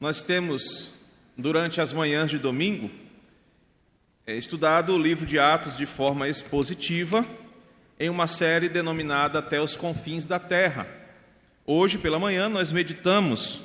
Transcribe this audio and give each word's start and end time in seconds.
Nós 0.00 0.22
temos, 0.22 0.92
durante 1.36 1.78
as 1.78 1.92
manhãs 1.92 2.30
de 2.30 2.38
domingo, 2.38 2.90
eh, 4.26 4.34
estudado 4.34 4.94
o 4.94 4.98
livro 4.98 5.26
de 5.26 5.38
Atos 5.38 5.76
de 5.76 5.84
forma 5.84 6.26
expositiva, 6.26 7.22
em 7.98 8.08
uma 8.08 8.26
série 8.26 8.70
denominada 8.70 9.40
Até 9.40 9.60
os 9.60 9.76
Confins 9.76 10.24
da 10.24 10.38
Terra. 10.38 10.88
Hoje, 11.66 11.98
pela 11.98 12.18
manhã, 12.18 12.48
nós 12.48 12.72
meditamos 12.72 13.60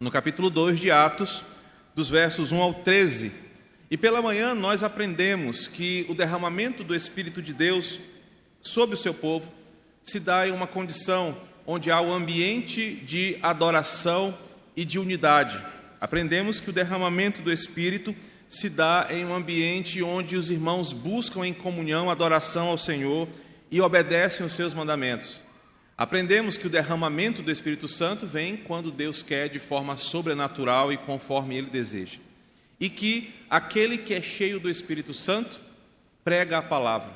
no 0.00 0.10
capítulo 0.10 0.50
2 0.50 0.80
de 0.80 0.90
Atos, 0.90 1.44
dos 1.94 2.08
versos 2.08 2.50
1 2.50 2.60
ao 2.60 2.74
13. 2.74 3.30
E 3.92 3.96
pela 3.96 4.20
manhã 4.20 4.56
nós 4.56 4.82
aprendemos 4.82 5.68
que 5.68 6.04
o 6.08 6.16
derramamento 6.16 6.82
do 6.82 6.96
Espírito 6.96 7.40
de 7.40 7.52
Deus 7.52 8.00
sobre 8.60 8.96
o 8.96 8.98
seu 8.98 9.14
povo 9.14 9.48
se 10.02 10.18
dá 10.18 10.48
em 10.48 10.50
uma 10.50 10.66
condição 10.66 11.40
onde 11.64 11.92
há 11.92 12.00
o 12.00 12.12
ambiente 12.12 12.90
de 12.90 13.38
adoração 13.40 14.36
e 14.78 14.84
de 14.84 14.96
unidade. 14.96 15.60
Aprendemos 16.00 16.60
que 16.60 16.70
o 16.70 16.72
derramamento 16.72 17.42
do 17.42 17.52
Espírito 17.52 18.14
se 18.48 18.70
dá 18.70 19.08
em 19.10 19.24
um 19.24 19.34
ambiente 19.34 20.00
onde 20.04 20.36
os 20.36 20.52
irmãos 20.52 20.92
buscam 20.92 21.44
em 21.44 21.52
comunhão 21.52 22.08
adoração 22.08 22.68
ao 22.68 22.78
Senhor 22.78 23.28
e 23.72 23.80
obedecem 23.80 24.46
os 24.46 24.52
seus 24.52 24.72
mandamentos. 24.72 25.40
Aprendemos 25.96 26.56
que 26.56 26.68
o 26.68 26.70
derramamento 26.70 27.42
do 27.42 27.50
Espírito 27.50 27.88
Santo 27.88 28.24
vem 28.24 28.56
quando 28.56 28.92
Deus 28.92 29.20
quer 29.20 29.48
de 29.48 29.58
forma 29.58 29.96
sobrenatural 29.96 30.92
e 30.92 30.96
conforme 30.96 31.56
ele 31.56 31.70
deseja. 31.70 32.20
E 32.78 32.88
que 32.88 33.34
aquele 33.50 33.98
que 33.98 34.14
é 34.14 34.22
cheio 34.22 34.60
do 34.60 34.70
Espírito 34.70 35.12
Santo 35.12 35.58
prega 36.22 36.58
a 36.58 36.62
palavra. 36.62 37.10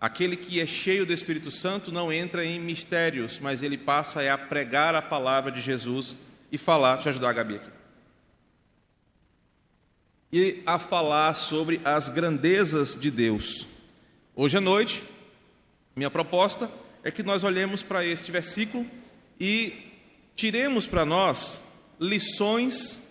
Aquele 0.00 0.34
que 0.34 0.58
é 0.58 0.66
cheio 0.66 1.04
do 1.04 1.12
Espírito 1.12 1.50
Santo 1.50 1.92
não 1.92 2.10
entra 2.10 2.42
em 2.42 2.58
mistérios, 2.58 3.38
mas 3.38 3.62
ele 3.62 3.76
passa 3.76 4.32
a 4.32 4.38
pregar 4.38 4.94
a 4.94 5.02
palavra 5.02 5.52
de 5.52 5.60
Jesus 5.60 6.16
e 6.52 6.58
falar. 6.58 6.96
Deixa 6.96 7.08
eu 7.08 7.12
ajudar 7.12 7.30
a 7.30 7.32
Gabi 7.32 7.56
aqui. 7.56 7.70
E 10.30 10.62
a 10.66 10.78
falar 10.78 11.34
sobre 11.34 11.80
as 11.84 12.10
grandezas 12.10 12.94
de 12.94 13.10
Deus. 13.10 13.66
Hoje 14.36 14.58
à 14.58 14.60
noite, 14.60 15.02
minha 15.96 16.10
proposta 16.10 16.70
é 17.02 17.10
que 17.10 17.22
nós 17.22 17.42
olhemos 17.42 17.82
para 17.82 18.04
este 18.04 18.30
versículo 18.30 18.86
e 19.40 19.90
tiremos 20.36 20.86
para 20.86 21.04
nós 21.04 21.60
lições 21.98 23.10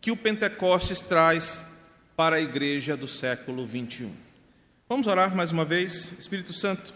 que 0.00 0.10
o 0.10 0.16
Pentecostes 0.16 1.00
traz 1.00 1.62
para 2.16 2.36
a 2.36 2.40
igreja 2.40 2.96
do 2.96 3.08
século 3.08 3.66
21. 3.66 4.12
Vamos 4.88 5.06
orar 5.06 5.34
mais 5.34 5.50
uma 5.50 5.64
vez? 5.64 6.18
Espírito 6.18 6.52
Santo, 6.52 6.92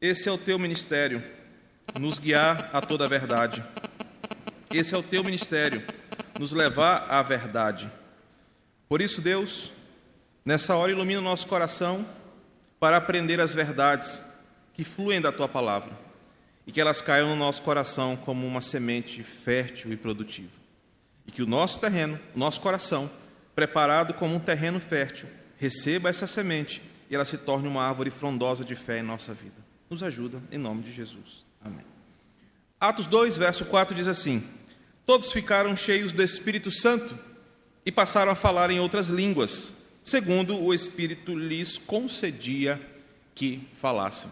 esse 0.00 0.28
é 0.28 0.32
o 0.32 0.38
teu 0.38 0.58
ministério, 0.58 1.22
nos 1.98 2.18
guiar 2.18 2.70
a 2.72 2.80
toda 2.80 3.04
a 3.04 3.08
verdade. 3.08 3.64
Esse 4.70 4.94
é 4.94 4.98
o 4.98 5.02
teu 5.02 5.24
ministério, 5.24 5.82
nos 6.38 6.52
levar 6.52 7.06
à 7.08 7.22
verdade. 7.22 7.90
Por 8.88 9.00
isso, 9.00 9.20
Deus, 9.20 9.72
nessa 10.44 10.76
hora 10.76 10.92
ilumina 10.92 11.20
o 11.20 11.24
nosso 11.24 11.46
coração 11.46 12.06
para 12.78 12.96
aprender 12.96 13.40
as 13.40 13.54
verdades 13.54 14.20
que 14.74 14.84
fluem 14.84 15.20
da 15.20 15.32
tua 15.32 15.48
palavra 15.48 15.92
e 16.66 16.72
que 16.72 16.80
elas 16.80 17.00
caiam 17.00 17.28
no 17.28 17.36
nosso 17.36 17.62
coração 17.62 18.16
como 18.16 18.46
uma 18.46 18.60
semente 18.60 19.22
fértil 19.22 19.92
e 19.92 19.96
produtiva. 19.96 20.52
E 21.26 21.32
que 21.32 21.42
o 21.42 21.46
nosso 21.46 21.78
terreno, 21.78 22.18
o 22.34 22.38
nosso 22.38 22.60
coração, 22.60 23.10
preparado 23.54 24.12
como 24.14 24.34
um 24.34 24.40
terreno 24.40 24.80
fértil, 24.80 25.28
receba 25.58 26.10
essa 26.10 26.26
semente 26.26 26.82
e 27.08 27.14
ela 27.14 27.24
se 27.24 27.38
torne 27.38 27.68
uma 27.68 27.82
árvore 27.82 28.10
frondosa 28.10 28.64
de 28.64 28.74
fé 28.74 28.98
em 28.98 29.02
nossa 29.02 29.32
vida. 29.32 29.56
Nos 29.88 30.02
ajuda, 30.02 30.42
em 30.50 30.58
nome 30.58 30.82
de 30.82 30.92
Jesus. 30.92 31.45
Amém. 31.66 31.84
Atos 32.80 33.06
2, 33.06 33.36
verso 33.36 33.64
4 33.64 33.94
diz 33.94 34.06
assim: 34.06 34.46
Todos 35.04 35.32
ficaram 35.32 35.76
cheios 35.76 36.12
do 36.12 36.22
Espírito 36.22 36.70
Santo 36.70 37.18
e 37.84 37.90
passaram 37.90 38.30
a 38.30 38.36
falar 38.36 38.70
em 38.70 38.78
outras 38.78 39.08
línguas, 39.08 39.72
segundo 40.02 40.62
o 40.62 40.72
Espírito 40.72 41.36
lhes 41.36 41.76
concedia 41.76 42.80
que 43.34 43.68
falassem. 43.80 44.30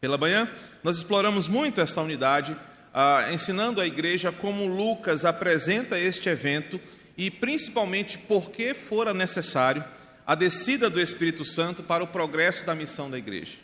Pela 0.00 0.18
manhã, 0.18 0.50
nós 0.84 0.98
exploramos 0.98 1.48
muito 1.48 1.80
esta 1.80 2.02
unidade, 2.02 2.56
ah, 2.92 3.28
ensinando 3.32 3.80
à 3.80 3.86
igreja 3.86 4.30
como 4.30 4.66
Lucas 4.66 5.24
apresenta 5.24 5.98
este 5.98 6.28
evento 6.28 6.78
e, 7.16 7.30
principalmente, 7.30 8.18
por 8.18 8.50
que 8.50 8.74
fora 8.74 9.14
necessário 9.14 9.82
a 10.26 10.34
descida 10.34 10.90
do 10.90 11.00
Espírito 11.00 11.44
Santo 11.44 11.82
para 11.82 12.04
o 12.04 12.08
progresso 12.08 12.66
da 12.66 12.74
missão 12.74 13.10
da 13.10 13.16
igreja. 13.16 13.56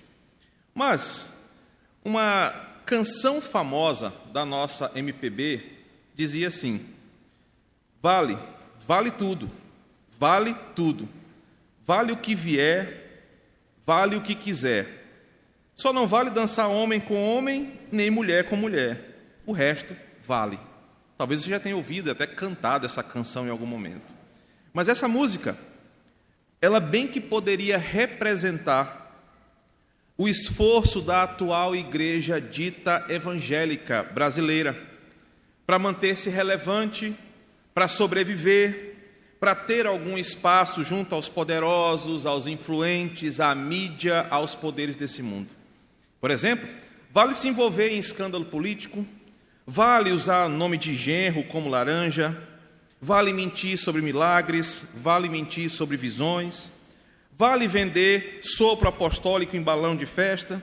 Mas 0.75 1.32
uma 2.04 2.67
canção 2.88 3.38
famosa 3.38 4.15
da 4.32 4.47
nossa 4.47 4.91
MPB 4.94 5.60
dizia 6.15 6.49
assim: 6.49 6.81
Vale, 8.00 8.38
vale 8.87 9.10
tudo, 9.10 9.50
vale 10.19 10.56
tudo, 10.75 11.06
vale 11.87 12.12
o 12.12 12.16
que 12.16 12.34
vier, 12.34 13.34
vale 13.84 14.16
o 14.16 14.22
que 14.22 14.34
quiser. 14.34 15.04
Só 15.77 15.93
não 15.93 16.09
vale 16.09 16.31
dançar 16.31 16.66
homem 16.69 16.98
com 16.98 17.37
homem, 17.37 17.78
nem 17.93 18.10
mulher 18.10 18.48
com 18.48 18.56
mulher. 18.56 19.21
O 19.44 19.53
resto 19.53 19.94
vale. 20.27 20.59
Talvez 21.19 21.43
você 21.43 21.50
já 21.50 21.60
tenha 21.60 21.77
ouvido, 21.77 22.10
até 22.10 22.27
cantado 22.27 22.87
essa 22.87 23.03
canção 23.03 23.47
em 23.47 23.50
algum 23.50 23.66
momento. 23.66 24.15
Mas 24.72 24.88
essa 24.88 25.06
música 25.06 25.59
ela 26.60 26.81
bem 26.81 27.06
que 27.06 27.21
poderia 27.21 27.77
representar 27.77 29.07
o 30.18 30.28
esforço 30.28 31.00
da 31.00 31.22
atual 31.22 31.74
igreja 31.74 32.40
dita 32.40 33.06
evangélica 33.08 34.02
brasileira 34.02 34.76
para 35.64 35.78
manter-se 35.78 36.28
relevante, 36.28 37.14
para 37.72 37.88
sobreviver, 37.88 38.96
para 39.38 39.54
ter 39.54 39.86
algum 39.86 40.18
espaço 40.18 40.84
junto 40.84 41.14
aos 41.14 41.28
poderosos, 41.28 42.26
aos 42.26 42.46
influentes, 42.46 43.38
à 43.38 43.54
mídia, 43.54 44.26
aos 44.28 44.54
poderes 44.54 44.96
desse 44.96 45.22
mundo. 45.22 45.48
Por 46.20 46.30
exemplo, 46.30 46.68
vale 47.12 47.34
se 47.34 47.46
envolver 47.46 47.90
em 47.90 47.98
escândalo 47.98 48.44
político, 48.44 49.06
vale 49.64 50.10
usar 50.10 50.46
o 50.46 50.48
nome 50.50 50.76
de 50.76 50.94
genro 50.94 51.44
como 51.44 51.70
laranja, 51.70 52.36
Vale 53.00 53.32
mentir 53.32 53.78
sobre 53.78 54.02
milagres, 54.02 54.82
vale 54.96 55.28
mentir 55.28 55.70
sobre 55.70 55.96
visões, 55.96 56.72
vale 57.38 57.69
vender 57.69 58.41
sopro 58.43 58.88
apostólico 58.88 59.56
em 59.56 59.62
balão 59.62 59.94
de 59.97 60.04
festa, 60.04 60.60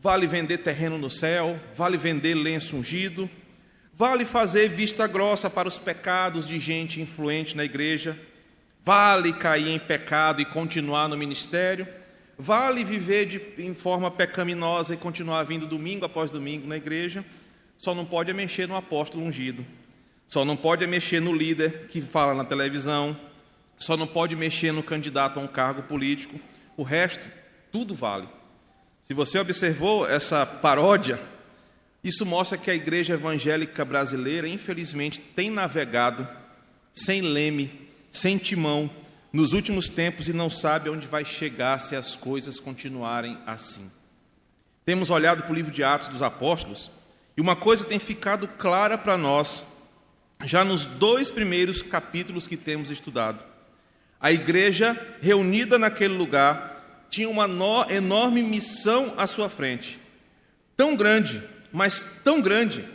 vale 0.00 0.24
vender 0.28 0.58
terreno 0.58 0.96
no 0.96 1.10
céu, 1.10 1.58
vale 1.76 1.96
vender 1.98 2.34
lenço 2.34 2.76
ungido, 2.76 3.28
vale 3.92 4.24
fazer 4.24 4.70
vista 4.70 5.08
grossa 5.08 5.50
para 5.50 5.66
os 5.66 5.78
pecados 5.78 6.46
de 6.46 6.60
gente 6.60 7.00
influente 7.00 7.56
na 7.56 7.64
igreja, 7.64 8.16
vale 8.84 9.32
cair 9.32 9.70
em 9.70 9.80
pecado 9.80 10.40
e 10.40 10.44
continuar 10.44 11.08
no 11.08 11.16
ministério, 11.16 11.88
vale 12.38 12.84
viver 12.84 13.26
de, 13.26 13.42
em 13.58 13.74
forma 13.74 14.08
pecaminosa 14.08 14.94
e 14.94 14.98
continuar 14.98 15.42
vindo 15.42 15.66
domingo 15.66 16.04
após 16.04 16.30
domingo 16.30 16.68
na 16.68 16.76
igreja, 16.76 17.24
só 17.76 17.96
não 17.96 18.04
pode 18.04 18.32
mexer 18.32 18.68
no 18.68 18.76
apóstolo 18.76 19.24
ungido. 19.24 19.66
Só 20.28 20.44
não 20.44 20.56
pode 20.56 20.86
mexer 20.86 21.20
no 21.20 21.34
líder 21.34 21.88
que 21.88 22.00
fala 22.00 22.32
na 22.32 22.44
televisão, 22.44 23.16
só 23.82 23.96
não 23.96 24.06
pode 24.06 24.36
mexer 24.36 24.72
no 24.72 24.82
candidato 24.82 25.38
a 25.38 25.42
um 25.42 25.46
cargo 25.46 25.82
político. 25.82 26.40
O 26.76 26.82
resto, 26.82 27.28
tudo 27.70 27.94
vale. 27.94 28.28
Se 29.00 29.12
você 29.12 29.38
observou 29.38 30.08
essa 30.08 30.46
paródia, 30.46 31.18
isso 32.02 32.24
mostra 32.24 32.56
que 32.56 32.70
a 32.70 32.74
igreja 32.74 33.14
evangélica 33.14 33.84
brasileira, 33.84 34.48
infelizmente, 34.48 35.20
tem 35.20 35.50
navegado 35.50 36.26
sem 36.94 37.20
leme, 37.20 37.90
sem 38.10 38.38
timão, 38.38 38.90
nos 39.32 39.52
últimos 39.52 39.88
tempos 39.88 40.28
e 40.28 40.32
não 40.32 40.50
sabe 40.50 40.90
onde 40.90 41.06
vai 41.06 41.24
chegar 41.24 41.80
se 41.80 41.96
as 41.96 42.14
coisas 42.14 42.60
continuarem 42.60 43.38
assim. 43.46 43.90
Temos 44.84 45.10
olhado 45.10 45.42
para 45.42 45.52
o 45.52 45.54
livro 45.54 45.72
de 45.72 45.82
Atos 45.82 46.08
dos 46.08 46.22
Apóstolos 46.22 46.90
e 47.36 47.40
uma 47.40 47.56
coisa 47.56 47.84
tem 47.84 47.98
ficado 47.98 48.46
clara 48.46 48.98
para 48.98 49.16
nós 49.16 49.64
já 50.44 50.64
nos 50.64 50.84
dois 50.84 51.30
primeiros 51.30 51.82
capítulos 51.82 52.46
que 52.46 52.56
temos 52.56 52.90
estudado. 52.90 53.51
A 54.22 54.30
igreja 54.30 54.96
reunida 55.20 55.76
naquele 55.76 56.14
lugar 56.14 57.06
tinha 57.10 57.28
uma 57.28 57.46
enorme 57.90 58.40
missão 58.40 59.12
à 59.16 59.26
sua 59.26 59.50
frente, 59.50 59.98
tão 60.76 60.94
grande, 60.94 61.42
mas 61.72 62.20
tão 62.22 62.40
grande, 62.40 62.88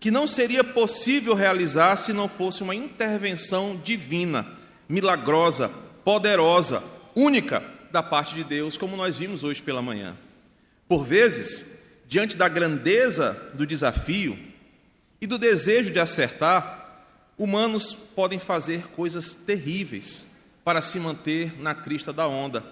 que 0.00 0.10
não 0.10 0.26
seria 0.26 0.64
possível 0.64 1.34
realizar 1.34 1.96
se 1.96 2.14
não 2.14 2.26
fosse 2.26 2.62
uma 2.62 2.74
intervenção 2.74 3.78
divina, 3.84 4.46
milagrosa, 4.88 5.68
poderosa, 6.02 6.82
única 7.14 7.62
da 7.92 8.02
parte 8.02 8.34
de 8.34 8.42
Deus, 8.42 8.78
como 8.78 8.96
nós 8.96 9.14
vimos 9.14 9.44
hoje 9.44 9.62
pela 9.62 9.82
manhã. 9.82 10.16
Por 10.88 11.04
vezes, 11.04 11.66
diante 12.08 12.34
da 12.34 12.48
grandeza 12.48 13.50
do 13.52 13.66
desafio 13.66 14.38
e 15.20 15.26
do 15.26 15.36
desejo 15.36 15.92
de 15.92 16.00
acertar, 16.00 16.78
Humanos 17.36 17.92
podem 17.92 18.38
fazer 18.38 18.86
coisas 18.88 19.34
terríveis 19.34 20.31
para 20.64 20.82
se 20.82 20.98
manter 20.98 21.60
na 21.60 21.74
crista 21.74 22.12
da 22.12 22.26
onda, 22.26 22.64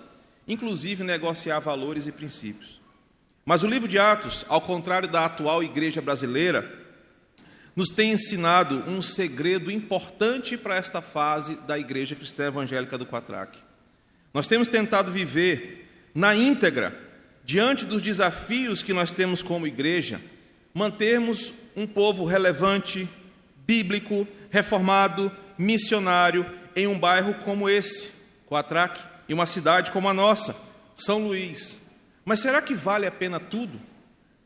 inclusive 0.47 1.03
negociar 1.05 1.59
valores 1.61 2.07
e 2.07 2.13
princípios. 2.13 2.81
Mas 3.45 3.63
o 3.63 3.67
livro 3.67 3.89
de 3.89 3.99
Atos, 3.99 4.45
ao 4.49 4.61
contrário 4.61 5.09
da 5.09 5.25
atual 5.25 5.63
igreja 5.63 6.01
brasileira, 6.01 6.79
nos 7.75 7.89
tem 7.89 8.11
ensinado 8.13 8.85
um 8.87 9.01
segredo 9.01 9.71
importante 9.71 10.57
para 10.57 10.77
esta 10.77 11.01
fase 11.01 11.57
da 11.67 11.79
Igreja 11.79 12.15
Cristã 12.15 12.47
Evangélica 12.47 12.99
do 12.99 13.07
Quatraque. 13.07 13.59
Nós 14.35 14.47
temos 14.47 14.69
tentado 14.69 15.11
viver 15.11 15.89
na 16.15 16.35
íntegra, 16.35 16.95
diante 17.45 17.87
dos 17.87 18.03
desafios 18.03 18.83
que 18.83 18.93
nós 18.93 19.13
temos 19.13 19.43
como 19.43 19.67
igreja, 19.67 20.21
mantermos 20.75 21.53
um 21.75 21.87
povo 21.87 22.25
relevante, 22.25 23.09
bíblico, 23.67 24.27
reformado, 24.51 25.31
missionário 25.57 26.45
em 26.75 26.87
um 26.87 26.99
bairro 26.99 27.35
como 27.35 27.69
esse, 27.69 28.13
Quatraque, 28.49 29.03
e 29.29 29.35
uma 29.35 29.47
cidade 29.47 29.91
como 29.91 30.09
a 30.09 30.15
nossa, 30.15 30.57
São 30.97 31.27
Luís. 31.27 31.81
Mas 32.25 32.41
será 32.41 32.61
que 32.61 32.75
vale 32.75 33.07
a 33.07 33.11
pena 33.11 33.39
tudo 33.39 33.81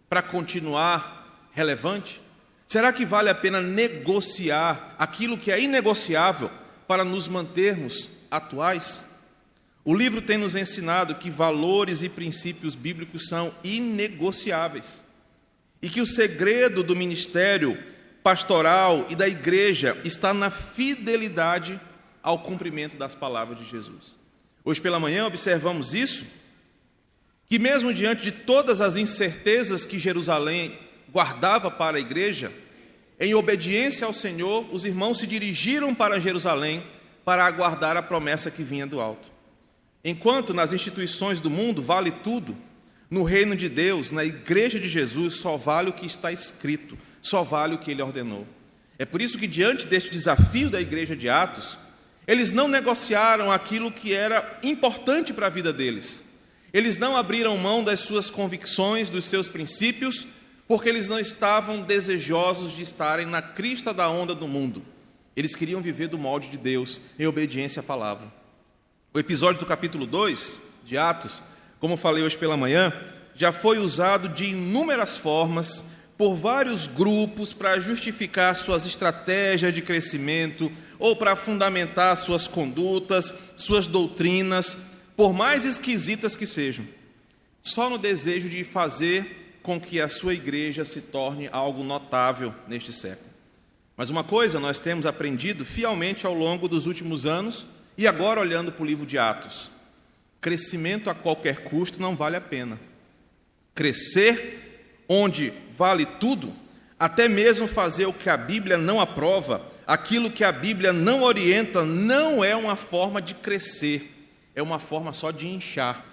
para 0.08 0.22
continuar 0.22 1.48
relevante? 1.52 2.20
Será 2.66 2.92
que 2.92 3.04
vale 3.04 3.30
a 3.30 3.34
pena 3.34 3.60
negociar 3.60 4.94
aquilo 4.98 5.38
que 5.38 5.50
é 5.50 5.60
inegociável 5.60 6.50
para 6.86 7.04
nos 7.04 7.28
mantermos 7.28 8.08
atuais? 8.30 9.04
O 9.84 9.94
livro 9.94 10.22
tem 10.22 10.38
nos 10.38 10.56
ensinado 10.56 11.14
que 11.16 11.30
valores 11.30 12.02
e 12.02 12.08
princípios 12.08 12.74
bíblicos 12.74 13.28
são 13.28 13.54
inegociáveis 13.62 15.04
e 15.82 15.90
que 15.90 16.00
o 16.00 16.06
segredo 16.06 16.82
do 16.82 16.96
ministério 16.96 17.78
pastoral 18.22 19.06
e 19.10 19.14
da 19.14 19.28
igreja 19.28 19.94
está 20.02 20.32
na 20.32 20.48
fidelidade 20.48 21.78
ao 22.24 22.38
cumprimento 22.38 22.96
das 22.96 23.14
palavras 23.14 23.58
de 23.58 23.66
Jesus. 23.66 24.18
Hoje 24.64 24.80
pela 24.80 24.98
manhã 24.98 25.26
observamos 25.26 25.92
isso, 25.92 26.24
que 27.46 27.58
mesmo 27.58 27.92
diante 27.92 28.22
de 28.22 28.32
todas 28.32 28.80
as 28.80 28.96
incertezas 28.96 29.84
que 29.84 29.98
Jerusalém 29.98 30.76
guardava 31.12 31.70
para 31.70 31.98
a 31.98 32.00
igreja, 32.00 32.50
em 33.20 33.34
obediência 33.34 34.06
ao 34.06 34.14
Senhor, 34.14 34.66
os 34.72 34.86
irmãos 34.86 35.18
se 35.18 35.26
dirigiram 35.26 35.94
para 35.94 36.18
Jerusalém 36.18 36.82
para 37.26 37.44
aguardar 37.44 37.94
a 37.98 38.02
promessa 38.02 38.50
que 38.50 38.62
vinha 38.62 38.86
do 38.86 39.00
alto. 39.00 39.30
Enquanto 40.02 40.54
nas 40.54 40.72
instituições 40.72 41.40
do 41.40 41.50
mundo 41.50 41.82
vale 41.82 42.10
tudo, 42.10 42.56
no 43.10 43.22
reino 43.22 43.54
de 43.54 43.68
Deus, 43.68 44.10
na 44.10 44.24
igreja 44.24 44.80
de 44.80 44.88
Jesus, 44.88 45.36
só 45.36 45.58
vale 45.58 45.90
o 45.90 45.92
que 45.92 46.06
está 46.06 46.32
escrito, 46.32 46.96
só 47.20 47.42
vale 47.42 47.74
o 47.74 47.78
que 47.78 47.90
ele 47.90 48.02
ordenou. 48.02 48.46
É 48.98 49.04
por 49.04 49.20
isso 49.20 49.38
que, 49.38 49.46
diante 49.46 49.86
deste 49.86 50.10
desafio 50.10 50.70
da 50.70 50.80
igreja 50.80 51.14
de 51.14 51.28
Atos, 51.28 51.78
eles 52.26 52.50
não 52.50 52.68
negociaram 52.68 53.52
aquilo 53.52 53.90
que 53.90 54.12
era 54.12 54.58
importante 54.62 55.32
para 55.32 55.46
a 55.46 55.50
vida 55.50 55.72
deles. 55.72 56.22
Eles 56.72 56.98
não 56.98 57.16
abriram 57.16 57.56
mão 57.56 57.84
das 57.84 58.00
suas 58.00 58.28
convicções, 58.28 59.08
dos 59.08 59.26
seus 59.26 59.48
princípios, 59.48 60.26
porque 60.66 60.88
eles 60.88 61.08
não 61.08 61.20
estavam 61.20 61.82
desejosos 61.82 62.72
de 62.72 62.82
estarem 62.82 63.26
na 63.26 63.42
crista 63.42 63.92
da 63.92 64.08
onda 64.08 64.34
do 64.34 64.48
mundo. 64.48 64.82
Eles 65.36 65.54
queriam 65.54 65.80
viver 65.80 66.08
do 66.08 66.18
molde 66.18 66.48
de 66.48 66.58
Deus, 66.58 67.00
em 67.18 67.26
obediência 67.26 67.80
à 67.80 67.82
palavra. 67.82 68.26
O 69.12 69.18
episódio 69.18 69.60
do 69.60 69.66
capítulo 69.66 70.06
2 70.06 70.60
de 70.84 70.98
Atos 70.98 71.42
como 71.84 71.98
falei 71.98 72.24
hoje 72.24 72.38
pela 72.38 72.56
manhã, 72.56 72.90
já 73.34 73.52
foi 73.52 73.78
usado 73.78 74.30
de 74.30 74.46
inúmeras 74.46 75.18
formas 75.18 75.84
por 76.16 76.34
vários 76.34 76.86
grupos 76.86 77.52
para 77.52 77.78
justificar 77.78 78.56
suas 78.56 78.86
estratégias 78.86 79.74
de 79.74 79.82
crescimento 79.82 80.72
ou 81.04 81.14
para 81.14 81.36
fundamentar 81.36 82.16
suas 82.16 82.48
condutas, 82.48 83.30
suas 83.58 83.86
doutrinas, 83.86 84.74
por 85.14 85.34
mais 85.34 85.66
esquisitas 85.66 86.34
que 86.34 86.46
sejam, 86.46 86.88
só 87.62 87.90
no 87.90 87.98
desejo 87.98 88.48
de 88.48 88.64
fazer 88.64 89.58
com 89.62 89.78
que 89.78 90.00
a 90.00 90.08
sua 90.08 90.32
igreja 90.32 90.82
se 90.82 91.02
torne 91.02 91.46
algo 91.52 91.84
notável 91.84 92.54
neste 92.66 92.90
século. 92.90 93.28
Mas 93.94 94.08
uma 94.08 94.24
coisa 94.24 94.58
nós 94.58 94.78
temos 94.78 95.04
aprendido 95.04 95.66
fielmente 95.66 96.24
ao 96.24 96.32
longo 96.32 96.66
dos 96.66 96.86
últimos 96.86 97.26
anos 97.26 97.66
e 97.98 98.08
agora 98.08 98.40
olhando 98.40 98.72
para 98.72 98.82
o 98.82 98.86
livro 98.86 99.04
de 99.04 99.18
Atos: 99.18 99.70
Crescimento 100.40 101.10
a 101.10 101.14
qualquer 101.14 101.64
custo 101.64 102.00
não 102.00 102.16
vale 102.16 102.36
a 102.36 102.40
pena. 102.40 102.80
Crescer 103.74 105.04
onde 105.06 105.52
vale 105.76 106.06
tudo, 106.06 106.50
até 106.98 107.28
mesmo 107.28 107.68
fazer 107.68 108.06
o 108.06 108.12
que 108.14 108.30
a 108.30 108.38
Bíblia 108.38 108.78
não 108.78 109.02
aprova, 109.02 109.73
aquilo 109.86 110.30
que 110.30 110.44
a 110.44 110.52
Bíblia 110.52 110.92
não 110.92 111.22
orienta, 111.22 111.84
não 111.84 112.44
é 112.44 112.54
uma 112.54 112.76
forma 112.76 113.20
de 113.20 113.34
crescer, 113.34 114.28
é 114.54 114.62
uma 114.62 114.78
forma 114.78 115.12
só 115.12 115.30
de 115.30 115.48
inchar. 115.48 116.04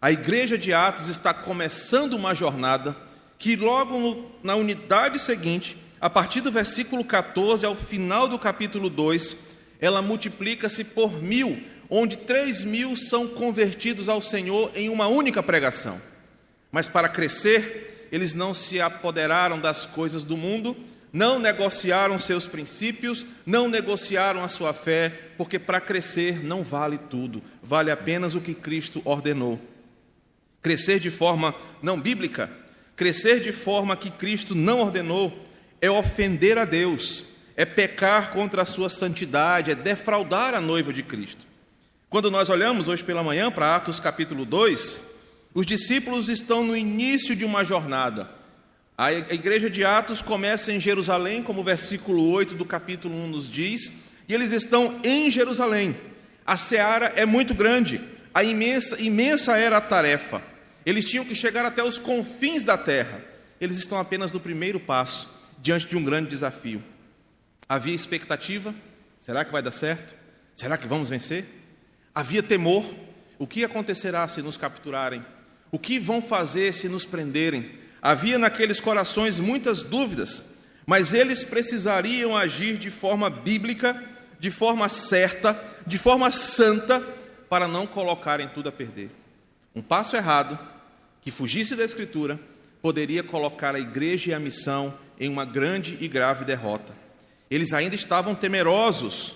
A 0.00 0.12
igreja 0.12 0.56
de 0.56 0.72
Atos 0.72 1.08
está 1.08 1.34
começando 1.34 2.14
uma 2.14 2.34
jornada 2.34 2.96
que, 3.38 3.56
logo 3.56 3.98
no, 3.98 4.30
na 4.42 4.54
unidade 4.54 5.18
seguinte, 5.18 5.76
a 6.00 6.08
partir 6.08 6.40
do 6.40 6.52
versículo 6.52 7.04
14 7.04 7.66
ao 7.66 7.74
final 7.74 8.28
do 8.28 8.38
capítulo 8.38 8.88
2, 8.88 9.36
ela 9.80 10.00
multiplica-se 10.00 10.84
por 10.84 11.12
mil 11.22 11.60
onde 11.90 12.18
três 12.18 12.62
mil 12.62 12.94
são 12.96 13.26
convertidos 13.26 14.08
ao 14.08 14.20
Senhor 14.20 14.70
em 14.74 14.88
uma 14.88 15.06
única 15.06 15.42
pregação. 15.42 16.00
Mas 16.70 16.88
para 16.88 17.08
crescer, 17.08 18.08
eles 18.12 18.34
não 18.34 18.52
se 18.52 18.80
apoderaram 18.80 19.58
das 19.58 19.86
coisas 19.86 20.22
do 20.22 20.36
mundo, 20.36 20.76
não 21.12 21.38
negociaram 21.38 22.18
seus 22.18 22.46
princípios, 22.46 23.24
não 23.46 23.68
negociaram 23.68 24.42
a 24.42 24.48
sua 24.48 24.72
fé, 24.72 25.30
porque 25.36 25.58
para 25.58 25.80
crescer 25.80 26.44
não 26.44 26.62
vale 26.62 26.98
tudo, 26.98 27.42
vale 27.62 27.90
apenas 27.90 28.34
o 28.34 28.40
que 28.40 28.54
Cristo 28.54 29.00
ordenou. 29.04 29.60
Crescer 30.60 31.00
de 31.00 31.10
forma 31.10 31.54
não 31.82 32.00
bíblica, 32.00 32.50
crescer 32.96 33.40
de 33.40 33.52
forma 33.52 33.96
que 33.96 34.10
Cristo 34.10 34.54
não 34.54 34.80
ordenou, 34.80 35.46
é 35.80 35.90
ofender 35.90 36.58
a 36.58 36.64
Deus, 36.64 37.24
é 37.56 37.64
pecar 37.64 38.30
contra 38.30 38.62
a 38.62 38.66
sua 38.66 38.90
santidade, 38.90 39.70
é 39.70 39.74
defraudar 39.74 40.54
a 40.54 40.60
noiva 40.60 40.92
de 40.92 41.02
Cristo. 41.02 41.46
Quando 42.10 42.30
nós 42.30 42.48
olhamos 42.48 42.88
hoje 42.88 43.04
pela 43.04 43.22
manhã 43.22 43.50
para 43.50 43.76
Atos 43.76 44.00
capítulo 44.00 44.44
2, 44.44 45.00
os 45.54 45.66
discípulos 45.66 46.28
estão 46.28 46.64
no 46.64 46.76
início 46.76 47.36
de 47.36 47.44
uma 47.44 47.64
jornada. 47.64 48.37
A 49.00 49.12
igreja 49.12 49.70
de 49.70 49.84
Atos 49.84 50.20
começa 50.20 50.72
em 50.72 50.80
Jerusalém, 50.80 51.40
como 51.40 51.60
o 51.60 51.64
versículo 51.64 52.32
8 52.32 52.56
do 52.56 52.64
capítulo 52.64 53.14
1 53.14 53.28
nos 53.28 53.48
diz, 53.48 53.92
e 54.28 54.34
eles 54.34 54.50
estão 54.50 54.98
em 55.04 55.30
Jerusalém. 55.30 55.96
A 56.44 56.56
seara 56.56 57.12
é 57.14 57.24
muito 57.24 57.54
grande, 57.54 58.00
a 58.34 58.42
imensa, 58.42 59.00
imensa 59.00 59.56
era 59.56 59.76
a 59.76 59.80
tarefa. 59.80 60.42
Eles 60.84 61.04
tinham 61.04 61.24
que 61.24 61.36
chegar 61.36 61.64
até 61.64 61.80
os 61.80 61.96
confins 61.96 62.64
da 62.64 62.76
terra. 62.76 63.22
Eles 63.60 63.78
estão 63.78 63.98
apenas 63.98 64.32
no 64.32 64.40
primeiro 64.40 64.80
passo, 64.80 65.32
diante 65.62 65.86
de 65.86 65.96
um 65.96 66.02
grande 66.02 66.30
desafio. 66.30 66.82
Havia 67.68 67.94
expectativa: 67.94 68.74
será 69.20 69.44
que 69.44 69.52
vai 69.52 69.62
dar 69.62 69.70
certo? 69.70 70.12
Será 70.56 70.76
que 70.76 70.88
vamos 70.88 71.08
vencer? 71.08 71.44
Havia 72.12 72.42
temor: 72.42 72.84
o 73.38 73.46
que 73.46 73.62
acontecerá 73.62 74.26
se 74.26 74.42
nos 74.42 74.56
capturarem? 74.56 75.24
O 75.70 75.78
que 75.78 76.00
vão 76.00 76.20
fazer 76.20 76.74
se 76.74 76.88
nos 76.88 77.04
prenderem? 77.04 77.86
Havia 78.00 78.38
naqueles 78.38 78.80
corações 78.80 79.38
muitas 79.38 79.82
dúvidas, 79.82 80.56
mas 80.86 81.12
eles 81.12 81.44
precisariam 81.44 82.36
agir 82.36 82.76
de 82.76 82.90
forma 82.90 83.28
bíblica, 83.28 84.02
de 84.38 84.50
forma 84.50 84.88
certa, 84.88 85.60
de 85.86 85.98
forma 85.98 86.30
santa, 86.30 87.00
para 87.48 87.66
não 87.66 87.86
colocarem 87.86 88.48
tudo 88.48 88.68
a 88.68 88.72
perder. 88.72 89.10
Um 89.74 89.82
passo 89.82 90.16
errado, 90.16 90.58
que 91.20 91.30
fugisse 91.30 91.74
da 91.74 91.84
Escritura, 91.84 92.38
poderia 92.80 93.22
colocar 93.22 93.74
a 93.74 93.80
igreja 93.80 94.30
e 94.30 94.34
a 94.34 94.38
missão 94.38 94.94
em 95.18 95.28
uma 95.28 95.44
grande 95.44 95.96
e 96.00 96.08
grave 96.08 96.44
derrota. 96.44 96.94
Eles 97.50 97.72
ainda 97.72 97.96
estavam 97.96 98.34
temerosos 98.34 99.34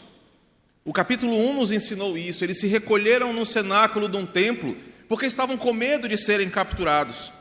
o 0.84 0.92
capítulo 0.92 1.36
1 1.36 1.54
nos 1.54 1.70
ensinou 1.70 2.18
isso. 2.18 2.44
Eles 2.44 2.58
se 2.58 2.66
recolheram 2.66 3.32
no 3.32 3.46
cenáculo 3.46 4.08
de 4.08 4.16
um 4.16 4.26
templo 4.26 4.76
porque 5.08 5.26
estavam 5.26 5.56
com 5.56 5.72
medo 5.72 6.08
de 6.08 6.18
serem 6.18 6.50
capturados. 6.50 7.32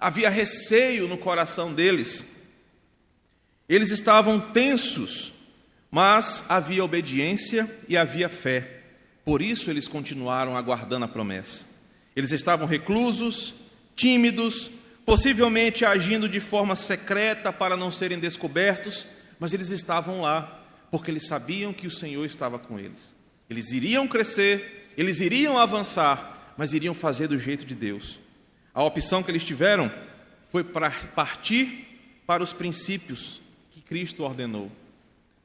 Havia 0.00 0.30
receio 0.30 1.06
no 1.06 1.18
coração 1.18 1.74
deles. 1.74 2.24
Eles 3.68 3.90
estavam 3.90 4.40
tensos, 4.40 5.32
mas 5.90 6.44
havia 6.48 6.82
obediência 6.82 7.70
e 7.86 7.96
havia 7.96 8.28
fé. 8.28 8.80
Por 9.24 9.42
isso 9.42 9.70
eles 9.70 9.86
continuaram 9.86 10.56
aguardando 10.56 11.04
a 11.04 11.08
promessa. 11.08 11.66
Eles 12.16 12.32
estavam 12.32 12.66
reclusos, 12.66 13.54
tímidos, 13.94 14.70
possivelmente 15.04 15.84
agindo 15.84 16.28
de 16.28 16.40
forma 16.40 16.74
secreta 16.74 17.52
para 17.52 17.76
não 17.76 17.90
serem 17.90 18.18
descobertos, 18.18 19.06
mas 19.38 19.52
eles 19.52 19.70
estavam 19.70 20.22
lá 20.22 20.64
porque 20.90 21.10
eles 21.10 21.26
sabiam 21.26 21.72
que 21.72 21.86
o 21.86 21.90
Senhor 21.90 22.24
estava 22.24 22.58
com 22.58 22.78
eles. 22.78 23.14
Eles 23.48 23.72
iriam 23.72 24.08
crescer, 24.08 24.90
eles 24.96 25.20
iriam 25.20 25.58
avançar, 25.58 26.54
mas 26.56 26.72
iriam 26.72 26.94
fazer 26.94 27.28
do 27.28 27.38
jeito 27.38 27.64
de 27.64 27.74
Deus. 27.74 28.18
A 28.74 28.82
opção 28.82 29.22
que 29.22 29.30
eles 29.30 29.44
tiveram 29.44 29.90
foi 30.50 30.62
para 30.64 30.90
partir 30.90 31.86
para 32.26 32.42
os 32.42 32.52
princípios 32.52 33.40
que 33.70 33.80
Cristo 33.80 34.22
ordenou. 34.22 34.70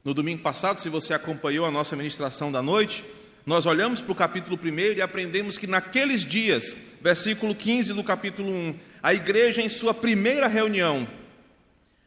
No 0.04 0.14
domingo 0.14 0.42
passado, 0.42 0.80
se 0.80 0.88
você 0.88 1.12
acompanhou 1.12 1.66
a 1.66 1.70
nossa 1.70 1.96
ministração 1.96 2.52
da 2.52 2.62
noite, 2.62 3.02
nós 3.44 3.66
olhamos 3.66 4.00
para 4.00 4.12
o 4.12 4.16
capítulo 4.16 4.58
1 4.62 4.96
e 4.96 5.02
aprendemos 5.02 5.58
que 5.58 5.66
naqueles 5.66 6.24
dias, 6.24 6.76
versículo 7.00 7.54
15 7.54 7.92
do 7.92 8.04
capítulo 8.04 8.52
1, 8.52 8.74
a 9.02 9.14
igreja, 9.14 9.60
em 9.60 9.68
sua 9.68 9.92
primeira 9.92 10.46
reunião, 10.46 11.08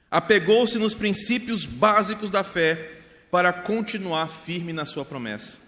apegou-se 0.09 0.77
nos 0.77 0.93
princípios 0.93 1.65
básicos 1.65 2.29
da 2.29 2.43
fé 2.43 2.91
para 3.29 3.53
continuar 3.53 4.27
firme 4.27 4.73
na 4.73 4.85
sua 4.85 5.05
promessa. 5.05 5.59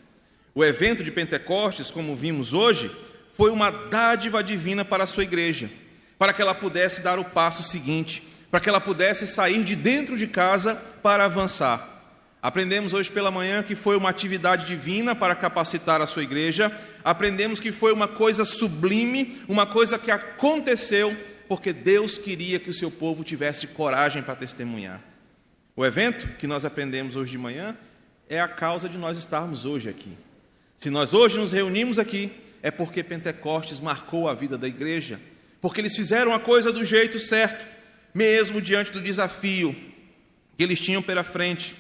O 0.54 0.64
evento 0.64 1.04
de 1.04 1.12
Pentecostes, 1.12 1.92
como 1.92 2.16
vimos 2.16 2.54
hoje, 2.54 2.92
foi 3.38 3.52
uma 3.52 3.70
dádiva 3.70 4.44
divina 4.44 4.84
para 4.84 5.04
a 5.04 5.08
sua 5.08 5.24
igreja, 5.24 5.70
para 6.18 6.34
que 6.34 6.42
ela 6.42 6.54
pudesse 6.54 7.02
dar 7.02 7.20
o 7.20 7.26
passo 7.26 7.64
seguinte, 7.64 8.28
para 8.50 8.60
que 8.60 8.70
ela 8.70 8.82
pudesse 8.82 9.26
sair 9.26 9.64
de 9.64 9.76
dentro 9.76 10.18
de 10.18 10.28
casa 10.28 10.76
para 11.02 11.26
avançar. 11.26 11.88
Aprendemos 12.42 12.94
hoje 12.94 13.12
pela 13.12 13.30
manhã 13.30 13.62
que 13.62 13.76
foi 13.76 13.96
uma 13.96 14.10
atividade 14.10 14.66
divina 14.66 15.16
para 15.16 15.36
capacitar 15.36 16.02
a 16.02 16.08
sua 16.08 16.24
igreja. 16.24 16.76
Aprendemos 17.04 17.60
que 17.60 17.72
foi 17.72 17.94
uma 17.94 18.08
coisa 18.08 18.44
sublime, 18.44 19.42
uma 19.48 19.66
coisa 19.68 20.00
que 20.00 20.10
aconteceu 20.10 21.16
porque 21.52 21.74
Deus 21.74 22.18
queria 22.18 22.60
que 22.60 22.70
o 22.70 22.74
seu 22.74 22.90
povo 22.90 23.26
tivesse 23.26 23.68
coragem 23.68 24.24
para 24.24 24.38
testemunhar. 24.38 25.02
O 25.76 25.86
evento 25.86 26.30
que 26.38 26.48
nós 26.48 26.64
aprendemos 26.64 27.18
hoje 27.18 27.32
de 27.32 27.38
manhã 27.38 27.76
é 28.30 28.40
a 28.40 28.48
causa 28.48 28.88
de 28.88 28.98
nós 28.98 29.18
estarmos 29.18 29.66
hoje 29.66 29.90
aqui. 29.90 30.18
Se 30.78 30.90
nós 30.90 31.14
hoje 31.14 31.38
nos 31.38 31.52
reunimos 31.52 32.00
aqui, 32.00 32.32
é 32.64 32.70
porque 32.70 33.04
Pentecostes 33.04 33.80
marcou 33.80 34.28
a 34.28 34.34
vida 34.34 34.58
da 34.58 34.68
igreja, 34.68 35.20
porque 35.60 35.82
eles 35.82 35.96
fizeram 35.96 36.34
a 36.34 36.40
coisa 36.40 36.72
do 36.72 36.86
jeito 36.86 37.20
certo, 37.20 37.66
mesmo 38.14 38.62
diante 38.62 38.92
do 38.92 39.02
desafio 39.02 39.76
que 40.58 40.64
eles 40.64 40.80
tinham 40.80 41.02
pela 41.02 41.24
frente 41.24 41.76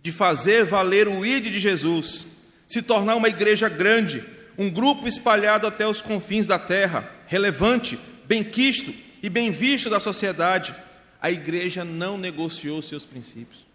de 0.00 0.12
fazer 0.12 0.64
valer 0.64 1.08
o 1.08 1.24
ID 1.24 1.44
de 1.44 1.58
Jesus, 1.58 2.26
se 2.68 2.82
tornar 2.82 3.16
uma 3.16 3.28
igreja 3.28 3.68
grande, 3.68 4.22
um 4.56 4.70
grupo 4.70 5.08
espalhado 5.08 5.66
até 5.66 5.86
os 5.86 6.00
confins 6.00 6.46
da 6.46 6.58
terra, 6.58 7.10
relevante, 7.26 7.98
bem-quisto 8.26 8.94
e 9.22 9.28
bem 9.28 9.50
visto 9.50 9.88
da 9.88 9.98
sociedade, 9.98 10.74
a 11.20 11.30
igreja 11.30 11.84
não 11.84 12.18
negociou 12.18 12.82
seus 12.82 13.06
princípios. 13.06 13.66